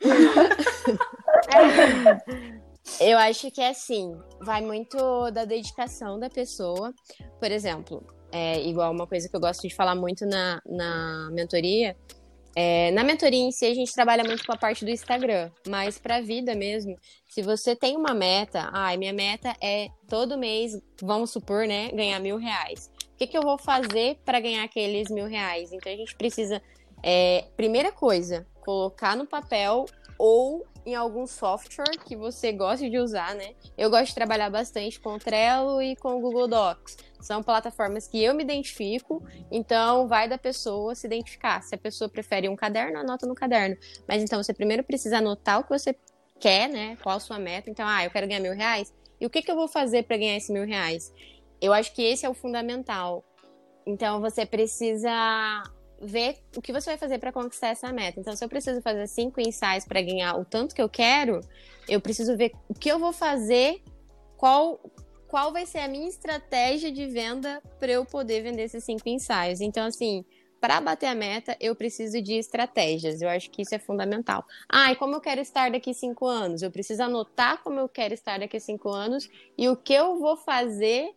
Eu 3.00 3.18
acho 3.18 3.50
que 3.50 3.60
é 3.60 3.68
assim, 3.68 4.18
vai 4.40 4.62
muito 4.62 5.30
da 5.30 5.44
dedicação 5.44 6.18
da 6.18 6.30
pessoa. 6.30 6.94
Por 7.38 7.50
exemplo, 7.52 8.02
é, 8.32 8.60
igual 8.62 8.90
uma 8.90 9.06
coisa 9.06 9.28
que 9.28 9.36
eu 9.36 9.40
gosto 9.40 9.68
de 9.68 9.74
falar 9.74 9.94
muito 9.94 10.24
na, 10.24 10.62
na 10.66 11.28
mentoria. 11.30 11.96
É, 12.54 12.90
na 12.92 13.04
mentoria 13.04 13.42
em 13.42 13.52
si, 13.52 13.66
a 13.66 13.74
gente 13.74 13.92
trabalha 13.92 14.24
muito 14.24 14.46
com 14.46 14.52
a 14.52 14.56
parte 14.56 14.82
do 14.82 14.90
Instagram, 14.90 15.50
mas 15.68 15.98
para 15.98 16.16
a 16.16 16.20
vida 16.22 16.54
mesmo, 16.54 16.96
se 17.28 17.42
você 17.42 17.76
tem 17.76 17.98
uma 17.98 18.14
meta, 18.14 18.70
ai, 18.72 18.94
ah, 18.94 18.98
minha 18.98 19.12
meta 19.12 19.54
é 19.62 19.88
todo 20.08 20.38
mês, 20.38 20.72
vamos 21.02 21.30
supor, 21.30 21.66
né, 21.66 21.90
ganhar 21.92 22.18
mil 22.18 22.38
reais. 22.38 22.90
O 23.12 23.16
que, 23.18 23.26
que 23.26 23.36
eu 23.36 23.42
vou 23.42 23.58
fazer 23.58 24.18
para 24.24 24.40
ganhar 24.40 24.64
aqueles 24.64 25.10
mil 25.10 25.26
reais? 25.26 25.70
Então 25.70 25.92
a 25.92 25.96
gente 25.96 26.16
precisa, 26.16 26.62
é, 27.02 27.44
primeira 27.58 27.92
coisa, 27.92 28.46
colocar 28.64 29.14
no 29.14 29.26
papel 29.26 29.84
ou 30.18 30.66
em 30.86 30.94
algum 30.94 31.26
software 31.26 31.98
que 32.04 32.14
você 32.14 32.52
goste 32.52 32.88
de 32.88 32.96
usar, 32.96 33.34
né? 33.34 33.54
Eu 33.76 33.90
gosto 33.90 34.06
de 34.06 34.14
trabalhar 34.14 34.48
bastante 34.48 35.00
com 35.00 35.14
o 35.14 35.18
Trello 35.18 35.82
e 35.82 35.96
com 35.96 36.14
o 36.16 36.20
Google 36.20 36.46
Docs. 36.46 36.96
São 37.20 37.42
plataformas 37.42 38.06
que 38.06 38.22
eu 38.22 38.32
me 38.32 38.44
identifico, 38.44 39.20
então 39.50 40.06
vai 40.06 40.28
da 40.28 40.38
pessoa 40.38 40.94
se 40.94 41.04
identificar. 41.04 41.60
Se 41.64 41.74
a 41.74 41.78
pessoa 41.78 42.08
prefere 42.08 42.48
um 42.48 42.54
caderno, 42.54 43.00
anota 43.00 43.26
no 43.26 43.34
caderno. 43.34 43.76
Mas 44.06 44.22
então 44.22 44.40
você 44.40 44.54
primeiro 44.54 44.84
precisa 44.84 45.18
anotar 45.18 45.58
o 45.58 45.64
que 45.64 45.70
você 45.70 45.96
quer, 46.38 46.68
né? 46.68 46.96
Qual 47.02 47.16
a 47.16 47.20
sua 47.20 47.38
meta. 47.38 47.68
Então, 47.68 47.86
ah, 47.86 48.04
eu 48.04 48.10
quero 48.10 48.28
ganhar 48.28 48.40
mil 48.40 48.54
reais. 48.54 48.94
E 49.20 49.26
o 49.26 49.30
que, 49.30 49.42
que 49.42 49.50
eu 49.50 49.56
vou 49.56 49.66
fazer 49.66 50.04
para 50.04 50.16
ganhar 50.16 50.36
esse 50.36 50.52
mil 50.52 50.64
reais? 50.64 51.12
Eu 51.60 51.72
acho 51.72 51.92
que 51.92 52.02
esse 52.02 52.24
é 52.24 52.28
o 52.28 52.34
fundamental. 52.34 53.24
Então 53.84 54.20
você 54.20 54.46
precisa 54.46 55.64
ver 56.00 56.38
o 56.56 56.62
que 56.62 56.72
você 56.72 56.90
vai 56.90 56.98
fazer 56.98 57.18
para 57.18 57.32
conquistar 57.32 57.68
essa 57.68 57.92
meta. 57.92 58.20
Então, 58.20 58.36
se 58.36 58.44
eu 58.44 58.48
preciso 58.48 58.82
fazer 58.82 59.06
cinco 59.06 59.40
ensaios 59.40 59.84
para 59.84 60.02
ganhar 60.02 60.36
o 60.38 60.44
tanto 60.44 60.74
que 60.74 60.82
eu 60.82 60.88
quero, 60.88 61.40
eu 61.88 62.00
preciso 62.00 62.36
ver 62.36 62.52
o 62.68 62.74
que 62.74 62.88
eu 62.88 62.98
vou 62.98 63.12
fazer, 63.12 63.82
qual 64.36 64.80
qual 65.26 65.52
vai 65.52 65.66
ser 65.66 65.80
a 65.80 65.88
minha 65.88 66.08
estratégia 66.08 66.90
de 66.90 67.04
venda 67.06 67.60
para 67.80 67.90
eu 67.90 68.04
poder 68.04 68.42
vender 68.42 68.62
esses 68.62 68.84
cinco 68.84 69.08
ensaios. 69.08 69.60
Então, 69.60 69.84
assim, 69.84 70.24
para 70.60 70.80
bater 70.80 71.06
a 71.06 71.14
meta, 71.14 71.56
eu 71.60 71.74
preciso 71.74 72.22
de 72.22 72.34
estratégias. 72.34 73.20
Eu 73.20 73.28
acho 73.28 73.50
que 73.50 73.62
isso 73.62 73.74
é 73.74 73.78
fundamental. 73.78 74.44
Ah, 74.68 74.92
e 74.92 74.96
como 74.96 75.16
eu 75.16 75.20
quero 75.20 75.40
estar 75.40 75.70
daqui 75.70 75.92
cinco 75.92 76.26
anos? 76.26 76.62
Eu 76.62 76.70
preciso 76.70 77.02
anotar 77.02 77.62
como 77.62 77.78
eu 77.80 77.88
quero 77.88 78.14
estar 78.14 78.38
daqui 78.38 78.58
cinco 78.60 78.88
anos 78.88 79.28
e 79.58 79.68
o 79.68 79.76
que 79.76 79.92
eu 79.92 80.18
vou 80.18 80.36
fazer 80.36 81.10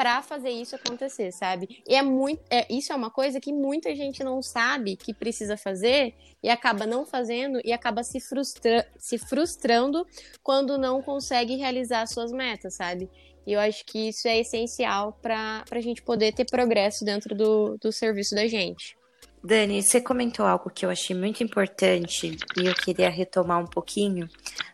para 0.00 0.22
fazer 0.22 0.48
isso 0.48 0.74
acontecer, 0.74 1.30
sabe? 1.30 1.82
E 1.86 1.94
é 1.94 2.00
muito, 2.00 2.40
é, 2.48 2.66
isso 2.72 2.90
é 2.90 2.96
uma 2.96 3.10
coisa 3.10 3.38
que 3.38 3.52
muita 3.52 3.94
gente 3.94 4.24
não 4.24 4.40
sabe 4.40 4.96
que 4.96 5.12
precisa 5.12 5.58
fazer 5.58 6.14
e 6.42 6.48
acaba 6.48 6.86
não 6.86 7.04
fazendo 7.04 7.60
e 7.62 7.70
acaba 7.70 8.02
se, 8.02 8.18
frustra 8.18 8.90
se 8.98 9.18
frustrando 9.18 10.06
quando 10.42 10.78
não 10.78 11.02
consegue 11.02 11.56
realizar 11.56 12.06
suas 12.06 12.32
metas, 12.32 12.76
sabe? 12.76 13.10
E 13.46 13.52
eu 13.52 13.60
acho 13.60 13.84
que 13.84 14.08
isso 14.08 14.26
é 14.26 14.38
essencial 14.38 15.18
para 15.20 15.64
a 15.70 15.80
gente 15.82 16.00
poder 16.00 16.32
ter 16.32 16.46
progresso 16.46 17.04
dentro 17.04 17.34
do, 17.34 17.76
do 17.76 17.92
serviço 17.92 18.34
da 18.34 18.46
gente. 18.46 18.96
Dani, 19.42 19.82
você 19.82 20.00
comentou 20.00 20.46
algo 20.46 20.70
que 20.70 20.84
eu 20.84 20.90
achei 20.90 21.14
muito 21.16 21.42
importante 21.42 22.36
e 22.58 22.66
eu 22.66 22.74
queria 22.74 23.08
retomar 23.08 23.58
um 23.58 23.66
pouquinho, 23.66 24.28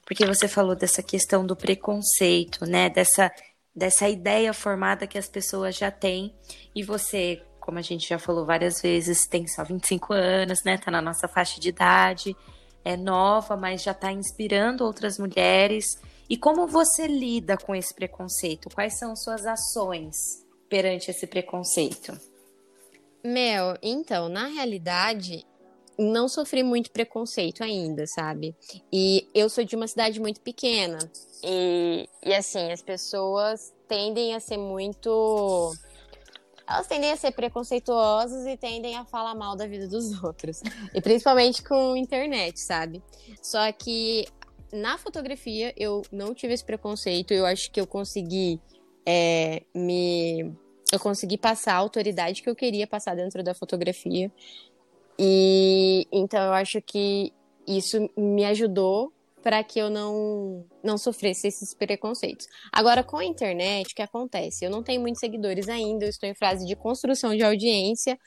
porque 0.04 0.24
você 0.24 0.46
falou 0.48 0.76
dessa 0.76 1.02
questão 1.02 1.46
do 1.46 1.54
preconceito, 1.54 2.64
né? 2.64 2.90
Dessa 2.90 3.30
dessa 3.76 4.08
ideia 4.08 4.54
formada 4.54 5.06
que 5.06 5.18
as 5.18 5.28
pessoas 5.28 5.76
já 5.76 5.90
têm. 5.90 6.34
E 6.74 6.82
você, 6.82 7.42
como 7.60 7.78
a 7.78 7.82
gente 7.82 8.08
já 8.08 8.18
falou 8.18 8.46
várias 8.46 8.80
vezes, 8.80 9.26
tem 9.26 9.46
só 9.46 9.62
25 9.62 10.14
anos, 10.14 10.64
né? 10.64 10.78
Tá 10.78 10.90
na 10.90 11.02
nossa 11.02 11.28
faixa 11.28 11.60
de 11.60 11.68
idade, 11.68 12.34
é 12.82 12.96
nova, 12.96 13.54
mas 13.54 13.82
já 13.82 13.92
está 13.92 14.10
inspirando 14.10 14.84
outras 14.84 15.18
mulheres. 15.18 16.00
E 16.28 16.38
como 16.38 16.66
você 16.66 17.06
lida 17.06 17.58
com 17.58 17.74
esse 17.74 17.94
preconceito? 17.94 18.70
Quais 18.74 18.98
são 18.98 19.14
suas 19.14 19.44
ações 19.44 20.16
perante 20.68 21.10
esse 21.10 21.26
preconceito? 21.26 22.18
Mel, 23.22 23.76
então, 23.82 24.28
na 24.28 24.46
realidade, 24.46 25.44
não 25.98 26.28
sofri 26.28 26.62
muito 26.62 26.90
preconceito 26.90 27.62
ainda, 27.62 28.06
sabe? 28.06 28.54
E 28.92 29.28
eu 29.34 29.48
sou 29.48 29.64
de 29.64 29.74
uma 29.74 29.88
cidade 29.88 30.20
muito 30.20 30.40
pequena. 30.40 30.98
E, 31.42 32.08
e 32.24 32.34
assim, 32.34 32.70
as 32.70 32.82
pessoas 32.82 33.72
tendem 33.88 34.34
a 34.34 34.40
ser 34.40 34.56
muito. 34.56 35.74
Elas 36.68 36.86
tendem 36.86 37.12
a 37.12 37.16
ser 37.16 37.30
preconceituosas 37.30 38.46
e 38.46 38.56
tendem 38.56 38.96
a 38.96 39.04
falar 39.04 39.34
mal 39.34 39.56
da 39.56 39.66
vida 39.66 39.88
dos 39.88 40.20
outros. 40.22 40.60
E 40.92 41.00
principalmente 41.00 41.62
com 41.62 41.96
internet, 41.96 42.58
sabe? 42.58 43.02
Só 43.40 43.70
que 43.72 44.26
na 44.72 44.98
fotografia 44.98 45.72
eu 45.76 46.02
não 46.10 46.34
tive 46.34 46.54
esse 46.54 46.64
preconceito. 46.64 47.32
Eu 47.32 47.46
acho 47.46 47.70
que 47.70 47.80
eu 47.80 47.86
consegui 47.86 48.60
é, 49.06 49.62
me. 49.74 50.52
Eu 50.92 51.00
consegui 51.00 51.36
passar 51.36 51.74
a 51.74 51.78
autoridade 51.78 52.42
que 52.42 52.50
eu 52.50 52.54
queria 52.54 52.86
passar 52.86 53.14
dentro 53.14 53.42
da 53.42 53.54
fotografia. 53.54 54.30
E 55.18 56.06
então 56.12 56.42
eu 56.42 56.52
acho 56.52 56.80
que 56.82 57.32
isso 57.66 58.08
me 58.16 58.44
ajudou 58.44 59.12
para 59.42 59.62
que 59.62 59.78
eu 59.78 59.88
não 59.88 60.66
não 60.82 60.98
sofresse 60.98 61.46
esses 61.46 61.72
preconceitos. 61.72 62.46
Agora 62.72 63.04
com 63.04 63.16
a 63.16 63.24
internet, 63.24 63.92
o 63.92 63.94
que 63.94 64.02
acontece? 64.02 64.64
Eu 64.64 64.70
não 64.70 64.82
tenho 64.82 65.00
muitos 65.00 65.20
seguidores 65.20 65.68
ainda, 65.68 66.04
eu 66.04 66.10
estou 66.10 66.28
em 66.28 66.34
fase 66.34 66.66
de 66.66 66.74
construção 66.74 67.34
de 67.34 67.44
audiência 67.44 68.18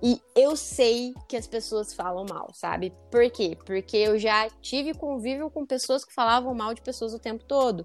e 0.00 0.20
eu 0.36 0.54
sei 0.54 1.12
que 1.28 1.36
as 1.36 1.48
pessoas 1.48 1.92
falam 1.92 2.24
mal, 2.30 2.48
sabe? 2.54 2.94
Por 3.10 3.28
quê? 3.30 3.58
Porque 3.66 3.96
eu 3.96 4.18
já 4.18 4.48
tive 4.62 4.94
convívio 4.94 5.50
com 5.50 5.66
pessoas 5.66 6.04
que 6.04 6.14
falavam 6.14 6.54
mal 6.54 6.72
de 6.72 6.80
pessoas 6.80 7.12
o 7.12 7.18
tempo 7.18 7.44
todo. 7.44 7.84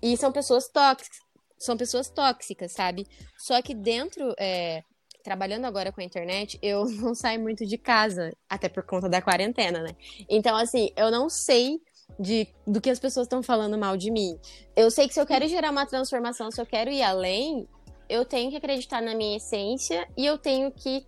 E 0.00 0.16
são 0.16 0.30
pessoas 0.30 0.68
tóxicas, 0.68 1.18
são 1.58 1.76
pessoas 1.76 2.08
tóxicas, 2.08 2.72
sabe? 2.72 3.04
Só 3.36 3.60
que 3.60 3.74
dentro 3.74 4.32
é, 4.38 4.84
trabalhando 5.28 5.66
agora 5.66 5.92
com 5.92 6.00
a 6.00 6.04
internet, 6.04 6.58
eu 6.62 6.86
não 6.96 7.14
saio 7.14 7.38
muito 7.38 7.66
de 7.66 7.76
casa, 7.76 8.34
até 8.48 8.66
por 8.66 8.82
conta 8.82 9.08
da 9.08 9.20
quarentena, 9.20 9.82
né? 9.82 9.94
Então, 10.28 10.56
assim, 10.56 10.90
eu 10.96 11.10
não 11.10 11.28
sei 11.28 11.78
de, 12.18 12.48
do 12.66 12.80
que 12.80 12.88
as 12.88 12.98
pessoas 12.98 13.26
estão 13.26 13.42
falando 13.42 13.76
mal 13.76 13.94
de 13.94 14.10
mim. 14.10 14.38
Eu 14.74 14.90
sei 14.90 15.06
que 15.06 15.12
se 15.12 15.20
eu 15.20 15.26
quero 15.26 15.46
gerar 15.46 15.70
uma 15.70 15.84
transformação, 15.84 16.50
se 16.50 16.58
eu 16.58 16.64
quero 16.64 16.90
ir 16.90 17.02
além, 17.02 17.68
eu 18.08 18.24
tenho 18.24 18.50
que 18.50 18.56
acreditar 18.56 19.02
na 19.02 19.14
minha 19.14 19.36
essência 19.36 20.08
e 20.16 20.24
eu 20.24 20.38
tenho 20.38 20.72
que 20.72 21.04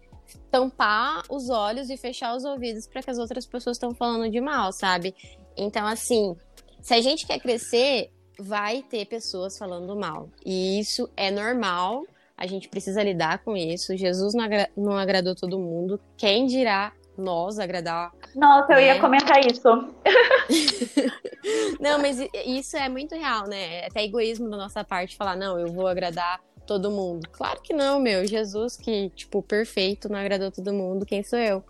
tampar 0.50 1.22
os 1.30 1.48
olhos 1.48 1.88
e 1.88 1.96
fechar 1.96 2.37
os 2.37 2.44
ouvidos 2.44 2.87
para 2.87 3.02
que 3.02 3.11
as 3.11 3.18
outras 3.18 3.46
pessoas 3.46 3.76
estão 3.78 3.94
falando 3.94 4.30
de 4.30 4.40
mal, 4.40 4.70
sabe? 4.70 5.14
Então, 5.56 5.87
assim, 5.87 6.37
se 6.83 6.92
a 6.92 7.00
gente 7.00 7.26
quer 7.26 7.40
crescer, 7.40 8.12
vai 8.38 8.83
ter 8.83 9.06
pessoas 9.06 9.56
falando 9.56 9.96
mal. 9.96 10.28
E 10.44 10.78
isso 10.78 11.09
é 11.16 11.30
normal. 11.30 12.04
A 12.40 12.46
gente 12.46 12.70
precisa 12.70 13.03
lidar 13.03 13.44
com 13.44 13.55
isso. 13.55 13.94
Jesus 13.94 14.33
não, 14.33 14.44
agra 14.44 14.70
não 14.74 14.96
agradou 14.96 15.35
todo 15.35 15.59
mundo. 15.59 16.00
Quem 16.16 16.46
dirá 16.46 16.90
nós 17.18 17.59
agradar. 17.59 18.12
Nossa, 18.35 18.72
eu 18.72 18.76
né? 18.76 18.87
ia 18.87 19.00
comentar 19.00 19.44
isso. 19.44 19.68
não, 21.79 22.00
mas 22.00 22.18
isso 22.46 22.79
é 22.79 22.88
muito 22.88 23.14
real, 23.14 23.46
né? 23.46 23.81
É 23.81 23.87
até 23.88 24.05
egoísmo 24.05 24.48
da 24.48 24.57
nossa 24.57 24.83
parte 24.83 25.16
falar, 25.16 25.37
não, 25.37 25.59
eu 25.59 25.70
vou 25.70 25.87
agradar 25.87 26.40
todo 26.66 26.90
mundo. 26.90 27.29
Claro 27.31 27.61
que 27.61 27.74
não, 27.74 28.00
meu. 28.00 28.26
Jesus, 28.26 28.76
que, 28.76 29.11
tipo, 29.11 29.42
perfeito, 29.42 30.09
não 30.09 30.18
agradou 30.18 30.50
todo 30.50 30.72
mundo, 30.72 31.05
quem 31.05 31.22
sou 31.22 31.38
eu? 31.38 31.62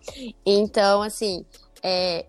Então, 0.46 1.02
assim, 1.02 1.44
é, 1.83 2.26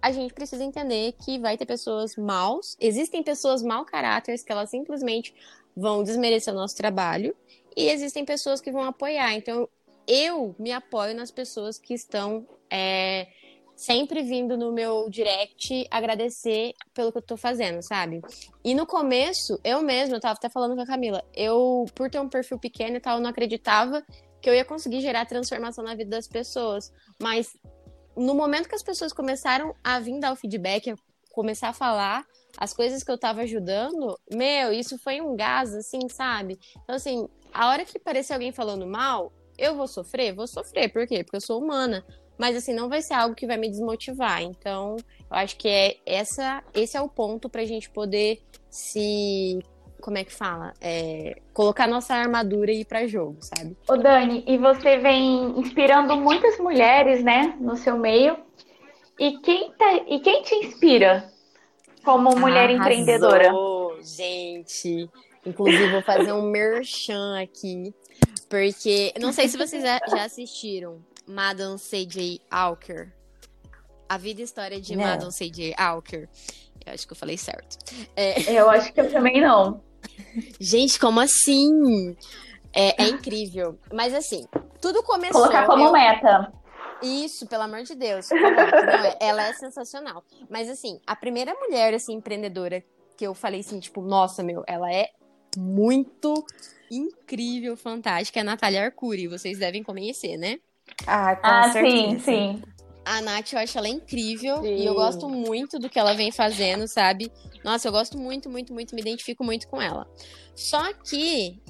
a 0.00 0.10
gente 0.12 0.32
precisa 0.32 0.64
entender 0.64 1.12
que 1.12 1.38
vai 1.38 1.58
ter 1.58 1.66
pessoas 1.66 2.16
maus, 2.16 2.74
existem 2.80 3.22
pessoas 3.22 3.62
mau 3.62 3.84
caráteres 3.84 4.42
que 4.42 4.50
elas 4.50 4.70
simplesmente 4.70 5.34
vão 5.76 6.02
desmerecer 6.02 6.52
o 6.52 6.56
nosso 6.56 6.76
trabalho, 6.76 7.34
e 7.76 7.88
existem 7.88 8.24
pessoas 8.24 8.60
que 8.60 8.70
vão 8.70 8.82
apoiar. 8.82 9.34
Então, 9.34 9.68
eu 10.06 10.54
me 10.58 10.72
apoio 10.72 11.14
nas 11.14 11.30
pessoas 11.30 11.78
que 11.78 11.94
estão 11.94 12.46
é, 12.70 13.28
sempre 13.76 14.22
vindo 14.22 14.56
no 14.56 14.72
meu 14.72 15.08
direct 15.08 15.86
agradecer 15.90 16.72
pelo 16.94 17.10
que 17.10 17.18
eu 17.18 17.22
tô 17.22 17.36
fazendo, 17.36 17.82
sabe? 17.82 18.20
E 18.64 18.74
no 18.74 18.86
começo, 18.86 19.58
eu 19.64 19.82
mesma, 19.82 20.16
eu 20.16 20.20
tava 20.20 20.34
até 20.34 20.48
falando 20.48 20.74
com 20.74 20.82
a 20.82 20.86
Camila, 20.86 21.24
eu, 21.34 21.86
por 21.94 22.10
ter 22.10 22.20
um 22.20 22.28
perfil 22.28 22.58
pequeno 22.58 22.96
e 22.96 23.00
tal, 23.00 23.16
eu 23.16 23.22
não 23.22 23.30
acreditava 23.30 24.04
que 24.40 24.50
eu 24.50 24.54
ia 24.54 24.64
conseguir 24.64 25.00
gerar 25.00 25.26
transformação 25.26 25.84
na 25.84 25.94
vida 25.94 26.10
das 26.10 26.26
pessoas. 26.26 26.92
Mas 27.20 27.56
no 28.16 28.34
momento 28.34 28.68
que 28.68 28.74
as 28.74 28.82
pessoas 28.82 29.12
começaram 29.12 29.74
a 29.82 29.98
vir 30.00 30.18
dar 30.18 30.32
o 30.32 30.36
feedback, 30.36 30.90
a 30.90 30.96
começar 31.32 31.70
a 31.70 31.72
falar 31.72 32.26
as 32.58 32.74
coisas 32.74 33.02
que 33.02 33.10
eu 33.10 33.16
tava 33.16 33.42
ajudando, 33.42 34.18
meu, 34.30 34.72
isso 34.72 34.98
foi 34.98 35.20
um 35.20 35.34
gás, 35.34 35.74
assim, 35.74 36.08
sabe? 36.08 36.58
Então, 36.82 36.96
assim, 36.96 37.26
a 37.52 37.68
hora 37.68 37.84
que 37.84 37.98
aparecer 37.98 38.32
alguém 38.32 38.52
falando 38.52 38.86
mal, 38.86 39.32
eu 39.58 39.76
vou 39.76 39.86
sofrer? 39.86 40.34
Vou 40.34 40.46
sofrer. 40.46 40.92
Por 40.92 41.06
quê? 41.06 41.22
Porque 41.22 41.36
eu 41.36 41.40
sou 41.40 41.60
humana. 41.60 42.04
Mas 42.38 42.56
assim, 42.56 42.74
não 42.74 42.88
vai 42.88 43.02
ser 43.02 43.14
algo 43.14 43.34
que 43.34 43.46
vai 43.46 43.56
me 43.56 43.68
desmotivar. 43.68 44.42
Então, 44.42 44.96
eu 44.96 45.36
acho 45.36 45.56
que 45.56 45.68
é 45.68 45.96
essa, 46.04 46.62
esse 46.74 46.96
é 46.96 47.00
o 47.00 47.08
ponto 47.08 47.48
pra 47.48 47.64
gente 47.64 47.90
poder 47.90 48.40
se. 48.70 49.60
Como 50.00 50.18
é 50.18 50.24
que 50.24 50.32
fala? 50.32 50.72
É, 50.80 51.36
colocar 51.54 51.86
nossa 51.86 52.12
armadura 52.14 52.72
e 52.72 52.80
ir 52.80 52.84
pra 52.84 53.06
jogo, 53.06 53.36
sabe? 53.40 53.76
Ô, 53.88 53.96
Dani, 53.96 54.42
e 54.48 54.58
você 54.58 54.98
vem 54.98 55.56
inspirando 55.60 56.16
muitas 56.16 56.58
mulheres, 56.58 57.22
né, 57.22 57.56
no 57.60 57.76
seu 57.76 57.96
meio. 57.96 58.36
E 59.16 59.38
quem, 59.38 59.70
tá, 59.74 59.94
e 60.08 60.18
quem 60.18 60.42
te 60.42 60.56
inspira 60.56 61.30
como 62.04 62.36
mulher 62.36 62.70
Arrasou, 62.70 62.80
empreendedora? 62.80 63.52
Gente, 64.02 65.08
inclusive 65.44 65.90
vou 65.90 66.02
fazer 66.02 66.32
um 66.32 66.42
merchan 66.42 67.40
aqui 67.40 67.94
porque, 68.52 69.14
não 69.18 69.32
sei 69.32 69.48
se 69.48 69.56
vocês 69.56 69.82
já 69.82 70.24
assistiram 70.24 71.02
Madame 71.26 71.78
C.J. 71.78 72.38
Alker. 72.50 73.10
A 74.06 74.18
vida 74.18 74.42
e 74.42 74.44
história 74.44 74.78
de 74.78 74.94
não. 74.94 75.04
Madame 75.04 75.32
C.J. 75.32 75.74
Alker. 75.78 76.28
Eu 76.84 76.92
acho 76.92 77.06
que 77.06 77.14
eu 77.14 77.16
falei 77.16 77.38
certo. 77.38 77.78
É... 78.14 78.52
Eu 78.52 78.68
acho 78.68 78.92
que 78.92 79.00
eu 79.00 79.10
também 79.10 79.40
não. 79.40 79.82
Gente, 80.60 81.00
como 81.00 81.18
assim? 81.18 82.14
É, 82.74 83.04
é 83.04 83.08
incrível. 83.08 83.78
Mas 83.90 84.12
assim, 84.12 84.46
tudo 84.82 85.02
começou. 85.02 85.40
Colocar 85.40 85.64
como 85.64 85.86
eu... 85.86 85.92
meta. 85.92 86.52
Isso, 87.02 87.46
pelo 87.46 87.62
amor 87.62 87.84
de 87.84 87.94
Deus. 87.94 88.28
Não, 88.28 88.38
é, 88.38 89.16
ela 89.18 89.44
é 89.44 89.54
sensacional. 89.54 90.22
Mas 90.50 90.68
assim, 90.68 91.00
a 91.06 91.16
primeira 91.16 91.54
mulher 91.54 91.94
assim 91.94 92.12
empreendedora 92.12 92.84
que 93.16 93.26
eu 93.26 93.32
falei 93.32 93.60
assim, 93.60 93.80
tipo, 93.80 94.02
nossa, 94.02 94.42
meu, 94.42 94.62
ela 94.66 94.92
é 94.92 95.08
muito 95.56 96.44
incrível, 96.90 97.76
fantástica, 97.76 98.40
é 98.40 98.42
a 98.42 98.44
Natália 98.44 98.84
Arcuri. 98.84 99.28
Vocês 99.28 99.58
devem 99.58 99.82
conhecer, 99.82 100.36
né? 100.36 100.58
Ah, 101.06 101.36
com 101.36 101.46
ah 101.46 101.72
sim, 101.72 102.18
sim. 102.18 102.62
A 103.04 103.20
Nath, 103.20 103.52
eu 103.52 103.58
acho 103.58 103.76
ela 103.76 103.88
incrível 103.88 104.62
sim. 104.62 104.76
e 104.76 104.86
eu 104.86 104.94
gosto 104.94 105.28
muito 105.28 105.78
do 105.78 105.88
que 105.88 105.98
ela 105.98 106.14
vem 106.14 106.30
fazendo, 106.30 106.86
sabe? 106.86 107.32
Nossa, 107.64 107.88
eu 107.88 107.92
gosto 107.92 108.16
muito, 108.16 108.48
muito, 108.48 108.72
muito, 108.72 108.94
me 108.94 109.00
identifico 109.00 109.42
muito 109.42 109.66
com 109.66 109.80
ela. 109.82 110.08
Só 110.54 110.92
que, 110.92 111.60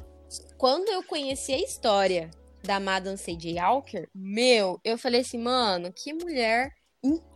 quando 0.59 0.89
eu 0.91 1.03
conheci 1.03 1.53
a 1.53 1.59
história 1.59 2.31
da 2.63 2.79
Madame 2.79 3.17
C.J. 3.17 3.59
Alker, 3.59 4.09
meu, 4.15 4.79
eu 4.85 4.99
falei 4.99 5.23
assim, 5.23 5.39
mano, 5.39 5.93
que 5.93 6.13
mulher 6.13 6.71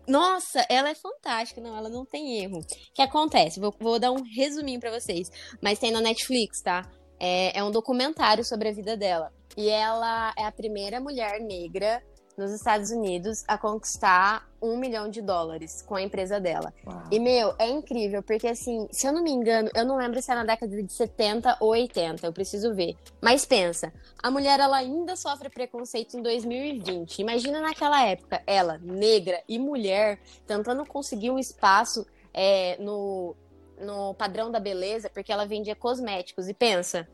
nossa, 0.06 0.64
ela 0.68 0.88
é 0.88 0.94
fantástica. 0.94 1.60
Não, 1.60 1.76
ela 1.76 1.88
não 1.88 2.04
tem 2.04 2.38
erro. 2.38 2.58
O 2.58 2.94
que 2.94 3.02
acontece? 3.02 3.60
Vou, 3.60 3.74
vou 3.78 3.98
dar 3.98 4.12
um 4.12 4.22
resuminho 4.22 4.80
para 4.80 4.90
vocês. 4.90 5.30
Mas 5.60 5.78
tem 5.78 5.90
na 5.90 6.00
Netflix, 6.00 6.60
tá? 6.62 6.88
É, 7.18 7.58
é 7.58 7.64
um 7.64 7.70
documentário 7.70 8.44
sobre 8.44 8.68
a 8.68 8.72
vida 8.72 8.96
dela. 8.96 9.32
E 9.56 9.68
ela 9.68 10.32
é 10.36 10.44
a 10.44 10.52
primeira 10.52 11.00
mulher 11.00 11.40
negra 11.40 12.02
nos 12.36 12.52
Estados 12.52 12.90
Unidos 12.90 13.44
a 13.48 13.56
conquistar 13.56 14.48
um 14.60 14.76
milhão 14.76 15.08
de 15.08 15.22
dólares 15.22 15.82
com 15.82 15.94
a 15.94 16.02
empresa 16.02 16.40
dela. 16.40 16.72
Uau. 16.86 17.02
E, 17.10 17.18
meu, 17.18 17.54
é 17.58 17.68
incrível, 17.68 18.22
porque 18.22 18.46
assim, 18.46 18.88
se 18.90 19.06
eu 19.06 19.12
não 19.12 19.22
me 19.22 19.30
engano, 19.30 19.70
eu 19.74 19.84
não 19.84 19.96
lembro 19.96 20.20
se 20.20 20.30
é 20.30 20.34
na 20.34 20.44
década 20.44 20.82
de 20.82 20.92
70 20.92 21.56
ou 21.60 21.70
80, 21.70 22.26
eu 22.26 22.32
preciso 22.32 22.74
ver. 22.74 22.96
Mas 23.20 23.44
pensa, 23.44 23.92
a 24.22 24.30
mulher 24.30 24.60
ela 24.60 24.76
ainda 24.76 25.16
sofre 25.16 25.48
preconceito 25.48 26.16
em 26.16 26.22
2020. 26.22 27.18
Imagina 27.20 27.60
naquela 27.60 28.04
época, 28.04 28.42
ela, 28.46 28.78
negra 28.82 29.42
e 29.48 29.58
mulher, 29.58 30.18
tentando 30.46 30.84
conseguir 30.84 31.30
um 31.30 31.38
espaço 31.38 32.06
é, 32.32 32.76
no, 32.78 33.34
no 33.80 34.14
padrão 34.14 34.50
da 34.50 34.60
beleza, 34.60 35.08
porque 35.10 35.32
ela 35.32 35.46
vendia 35.46 35.74
cosméticos. 35.74 36.48
E 36.48 36.54
pensa, 36.54 37.08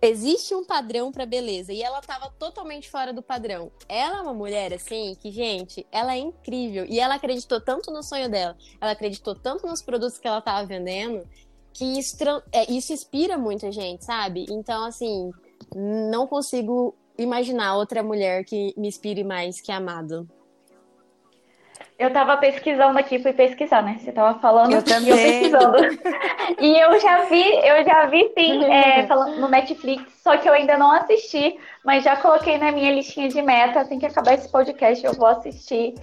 existe 0.00 0.54
um 0.54 0.64
padrão 0.64 1.10
para 1.10 1.26
beleza 1.26 1.72
e 1.72 1.82
ela 1.82 2.00
tava 2.00 2.30
totalmente 2.38 2.90
fora 2.90 3.12
do 3.12 3.22
padrão. 3.22 3.70
Ela 3.88 4.18
é 4.18 4.22
uma 4.22 4.34
mulher 4.34 4.72
assim 4.72 5.16
que, 5.20 5.30
gente, 5.30 5.86
ela 5.90 6.14
é 6.14 6.18
incrível 6.18 6.84
e 6.88 7.00
ela 7.00 7.14
acreditou 7.14 7.60
tanto 7.60 7.90
no 7.90 8.02
sonho 8.02 8.30
dela, 8.30 8.56
ela 8.80 8.92
acreditou 8.92 9.34
tanto 9.34 9.66
nos 9.66 9.82
produtos 9.82 10.18
que 10.18 10.28
ela 10.28 10.40
tava 10.40 10.66
vendendo 10.66 11.26
que 11.72 11.98
isso, 11.98 12.16
é, 12.52 12.70
isso 12.72 12.92
inspira 12.92 13.36
muita 13.36 13.70
gente, 13.70 14.02
sabe? 14.02 14.46
Então, 14.48 14.84
assim, 14.86 15.30
não 15.74 16.26
consigo 16.26 16.94
imaginar 17.18 17.76
outra 17.76 18.02
mulher 18.02 18.44
que 18.44 18.72
me 18.78 18.88
inspire 18.88 19.22
mais 19.22 19.60
que 19.60 19.70
a 19.70 19.76
Amado. 19.76 20.26
Eu 21.98 22.12
tava 22.12 22.36
pesquisando 22.36 22.98
aqui, 22.98 23.18
fui 23.18 23.32
pesquisar, 23.32 23.82
né? 23.82 23.98
Você 23.98 24.12
tava 24.12 24.38
falando 24.38 24.72
eu 24.72 24.82
também. 24.82 25.10
eu 25.10 25.16
pesquisando. 25.16 25.76
e 26.60 26.78
eu 26.78 27.00
já 27.00 27.24
vi, 27.24 27.42
eu 27.42 27.84
já 27.84 28.06
vi 28.06 28.32
sim, 28.36 28.64
é, 28.70 29.06
falando 29.06 29.40
no 29.40 29.48
Netflix, 29.48 30.04
só 30.22 30.36
que 30.36 30.48
eu 30.48 30.52
ainda 30.52 30.76
não 30.76 30.92
assisti, 30.92 31.58
mas 31.84 32.04
já 32.04 32.16
coloquei 32.16 32.58
na 32.58 32.72
minha 32.72 32.92
listinha 32.92 33.28
de 33.28 33.40
meta. 33.42 33.80
Assim 33.80 33.98
que 33.98 34.06
acabar 34.06 34.34
esse 34.34 34.50
podcast, 34.50 35.04
eu 35.04 35.14
vou 35.14 35.26
assistir 35.26 35.94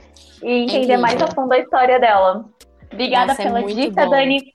e 0.41 0.63
entender 0.63 0.93
é 0.93 0.97
mais 0.97 1.21
a 1.21 1.27
fundo 1.27 1.53
a 1.53 1.60
história 1.60 1.99
dela. 1.99 2.45
Obrigada 2.91 3.27
Nossa, 3.27 3.41
é 3.41 3.45
pela 3.45 3.62
é 3.62 3.65
dica, 3.65 4.06
bom. 4.06 4.12
Dani. 4.12 4.53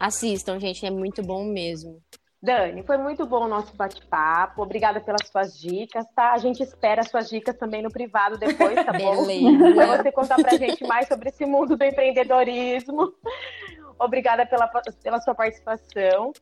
Assistam, 0.00 0.58
gente, 0.58 0.84
é 0.84 0.90
muito 0.90 1.22
bom 1.22 1.44
mesmo. 1.44 2.00
Dani, 2.42 2.82
foi 2.82 2.98
muito 2.98 3.24
bom 3.24 3.44
o 3.44 3.48
nosso 3.48 3.76
bate-papo. 3.76 4.62
Obrigada 4.62 5.00
pelas 5.00 5.28
suas 5.28 5.56
dicas, 5.56 6.04
tá? 6.12 6.32
A 6.32 6.38
gente 6.38 6.60
espera 6.60 7.00
as 7.00 7.08
suas 7.08 7.30
dicas 7.30 7.56
também 7.56 7.82
no 7.82 7.90
privado 7.90 8.36
depois, 8.36 8.74
tá 8.84 8.92
bom? 8.92 9.22
Beleza. 9.24 9.74
Pra 9.74 9.96
você 9.96 10.10
contar 10.10 10.36
pra 10.36 10.56
gente 10.56 10.84
mais 10.84 11.06
sobre 11.06 11.28
esse 11.28 11.46
mundo 11.46 11.76
do 11.76 11.84
empreendedorismo. 11.84 13.12
Obrigada 13.98 14.46
pela, 14.46 14.68
pela 15.02 15.20
sua 15.20 15.34
participação. 15.34 16.32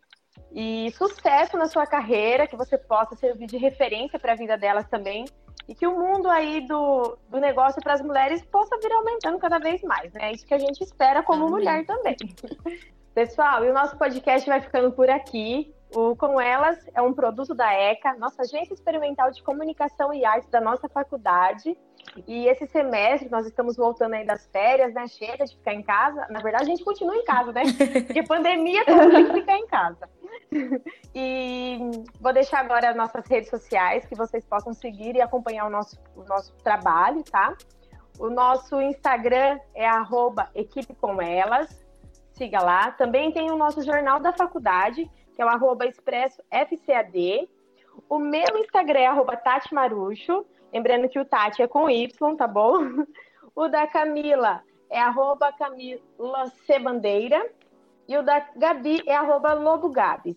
E 0.52 0.90
sucesso 0.92 1.56
na 1.56 1.66
sua 1.66 1.86
carreira, 1.86 2.46
que 2.46 2.56
você 2.56 2.76
possa 2.76 3.14
servir 3.14 3.46
de 3.46 3.56
referência 3.56 4.18
para 4.18 4.32
a 4.32 4.36
vida 4.36 4.56
delas 4.56 4.88
também. 4.88 5.24
E 5.68 5.74
que 5.74 5.86
o 5.86 5.96
mundo 5.96 6.28
aí 6.28 6.66
do, 6.66 7.16
do 7.28 7.38
negócio 7.38 7.80
para 7.80 7.92
as 7.92 8.00
mulheres 8.00 8.44
possa 8.44 8.76
vir 8.78 8.90
aumentando 8.90 9.38
cada 9.38 9.58
vez 9.58 9.80
mais, 9.82 10.12
né? 10.12 10.30
É 10.30 10.32
isso 10.32 10.46
que 10.46 10.54
a 10.54 10.58
gente 10.58 10.82
espera 10.82 11.22
como 11.22 11.44
Amém. 11.44 11.54
mulher 11.54 11.86
também. 11.86 12.16
Pessoal, 13.14 13.64
e 13.64 13.70
o 13.70 13.72
nosso 13.72 13.96
podcast 13.96 14.48
vai 14.48 14.60
ficando 14.60 14.90
por 14.92 15.08
aqui. 15.08 15.72
O 15.94 16.14
Com 16.16 16.40
Elas 16.40 16.78
é 16.94 17.02
um 17.02 17.12
produto 17.12 17.54
da 17.54 17.72
ECA, 17.72 18.14
nossa 18.14 18.42
agência 18.42 18.72
experimental 18.72 19.30
de 19.30 19.42
comunicação 19.42 20.14
e 20.14 20.24
arte 20.24 20.48
da 20.48 20.60
nossa 20.60 20.88
faculdade. 20.88 21.76
E 22.26 22.46
esse 22.48 22.66
semestre 22.66 23.28
nós 23.30 23.46
estamos 23.46 23.76
voltando 23.76 24.14
aí 24.14 24.24
das 24.24 24.46
férias, 24.46 24.92
né? 24.92 25.06
Chega 25.06 25.44
de 25.44 25.56
ficar 25.56 25.74
em 25.74 25.82
casa. 25.82 26.26
Na 26.30 26.40
verdade, 26.40 26.64
a 26.64 26.66
gente 26.66 26.84
continua 26.84 27.16
em 27.16 27.24
casa, 27.24 27.52
né? 27.52 27.62
Porque 28.06 28.22
pandemia 28.22 28.84
todo 28.84 29.10
tem 29.10 29.26
que 29.26 29.32
ficar 29.32 29.56
em 29.56 29.66
casa. 29.66 30.08
E 31.14 31.78
vou 32.20 32.32
deixar 32.32 32.60
agora 32.60 32.90
as 32.90 32.96
nossas 32.96 33.26
redes 33.26 33.48
sociais 33.48 34.04
que 34.06 34.14
vocês 34.14 34.44
possam 34.44 34.72
seguir 34.72 35.14
e 35.14 35.20
acompanhar 35.20 35.66
o 35.66 35.70
nosso, 35.70 35.96
o 36.16 36.24
nosso 36.24 36.52
trabalho, 36.64 37.22
tá? 37.22 37.56
O 38.18 38.28
nosso 38.28 38.80
Instagram 38.80 39.58
é 39.74 39.86
arroba 39.88 40.50
equipe 40.54 40.94
com 40.94 41.22
elas. 41.22 41.84
Siga 42.32 42.60
lá. 42.60 42.90
Também 42.90 43.32
tem 43.32 43.50
o 43.50 43.56
nosso 43.56 43.82
jornal 43.82 44.20
da 44.20 44.32
faculdade, 44.32 45.10
que 45.34 45.42
é 45.42 45.44
o 45.44 45.48
arroba 45.48 45.86
expresso 45.86 46.42
FCAD. 46.50 47.48
O 48.08 48.18
meu 48.18 48.58
Instagram 48.58 49.00
é 49.00 49.06
arroba 49.06 49.36
Tati 49.36 49.72
Marucho. 49.72 50.44
Lembrando 50.72 51.08
que 51.08 51.18
o 51.18 51.24
Tati 51.24 51.62
é 51.62 51.68
com 51.68 51.88
Y, 51.88 52.36
tá 52.36 52.46
bom? 52.46 52.78
O 53.54 53.68
da 53.68 53.86
Camila 53.86 54.62
é 54.88 55.00
arroba 55.00 55.52
Camila 55.52 56.46
C. 56.66 56.78
Bandeira. 56.78 57.50
E 58.08 58.16
o 58.16 58.22
da 58.22 58.40
Gabi 58.56 59.02
é 59.06 59.14
arroba 59.14 59.52
Lobo 59.52 59.88
Gabs. 59.88 60.34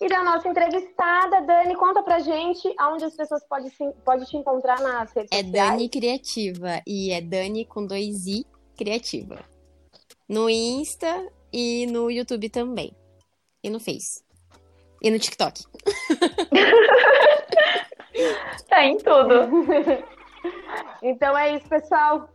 E 0.00 0.08
da 0.08 0.22
nossa 0.22 0.48
entrevistada, 0.48 1.40
Dani, 1.42 1.74
conta 1.74 2.02
pra 2.02 2.18
gente 2.18 2.72
aonde 2.76 3.04
as 3.04 3.16
pessoas 3.16 3.42
podem, 3.48 3.70
podem 4.04 4.26
te 4.26 4.36
encontrar 4.36 4.80
nas 4.80 5.12
redes 5.12 5.30
é 5.32 5.42
sociais. 5.42 5.46
É 5.46 5.70
Dani 5.70 5.88
Criativa. 5.88 6.82
E 6.86 7.12
é 7.12 7.20
Dani 7.20 7.64
com 7.64 7.86
dois 7.86 8.26
I 8.26 8.44
Criativa. 8.76 9.38
No 10.28 10.50
Insta 10.50 11.30
e 11.52 11.86
no 11.86 12.10
YouTube 12.10 12.50
também. 12.50 12.94
E 13.62 13.70
no 13.70 13.80
Face. 13.80 14.22
E 15.00 15.10
no 15.10 15.18
TikTok. 15.18 15.62
tá 18.68 18.84
em 18.84 18.96
tudo. 18.98 20.04
então 21.02 21.36
é 21.36 21.56
isso, 21.56 21.68
pessoal. 21.68 22.28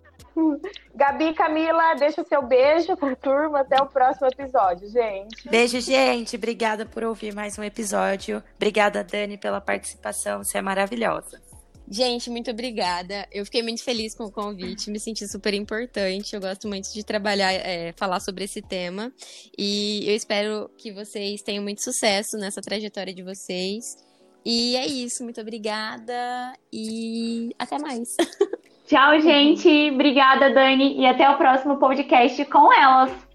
Gabi 0.96 1.34
Camila, 1.34 1.94
deixa 1.96 2.22
o 2.22 2.26
seu 2.26 2.42
beijo 2.42 2.96
pra 2.96 3.16
turma. 3.16 3.62
Até 3.62 3.82
o 3.82 3.88
próximo 3.88 4.28
episódio, 4.28 4.90
gente. 4.90 5.50
Beijo, 5.50 5.80
gente. 5.82 6.36
Obrigada 6.36 6.86
por 6.86 7.04
ouvir 7.04 7.34
mais 7.34 7.58
um 7.58 7.64
episódio. 7.64 8.42
Obrigada, 8.56 9.04
Dani, 9.04 9.38
pela 9.38 9.60
participação. 9.60 10.44
Você 10.44 10.58
é 10.58 10.62
maravilhosa. 10.62 11.42
Gente, 11.90 12.30
muito 12.30 12.50
obrigada. 12.50 13.28
Eu 13.30 13.44
fiquei 13.44 13.62
muito 13.62 13.84
feliz 13.84 14.16
com 14.16 14.24
o 14.24 14.32
convite, 14.32 14.90
me 14.90 14.98
senti 14.98 15.28
super 15.28 15.54
importante. 15.54 16.34
Eu 16.34 16.40
gosto 16.40 16.66
muito 16.66 16.94
de 16.94 17.04
trabalhar, 17.04 17.52
é, 17.52 17.92
falar 17.98 18.22
sobre 18.22 18.46
esse 18.46 18.62
tema. 18.62 19.12
E 19.58 20.10
eu 20.10 20.16
espero 20.16 20.72
que 20.78 20.94
vocês 20.94 21.42
tenham 21.42 21.62
muito 21.62 21.84
sucesso 21.84 22.38
nessa 22.38 22.62
trajetória 22.62 23.14
de 23.14 23.22
vocês. 23.22 23.98
E 24.44 24.76
é 24.76 24.88
isso, 24.88 25.24
muito 25.24 25.40
obrigada 25.40 26.54
e 26.74 27.56
até 27.60 27.78
mais. 27.78 28.16
Tchau, 28.86 29.22
gente. 29.22 29.92
Obrigada, 29.94 30.54
Dani. 30.54 31.00
E 31.00 31.06
até 31.06 31.30
o 31.30 31.38
próximo 31.38 31.78
podcast 31.78 32.44
com 32.46 32.74
elas. 32.74 33.31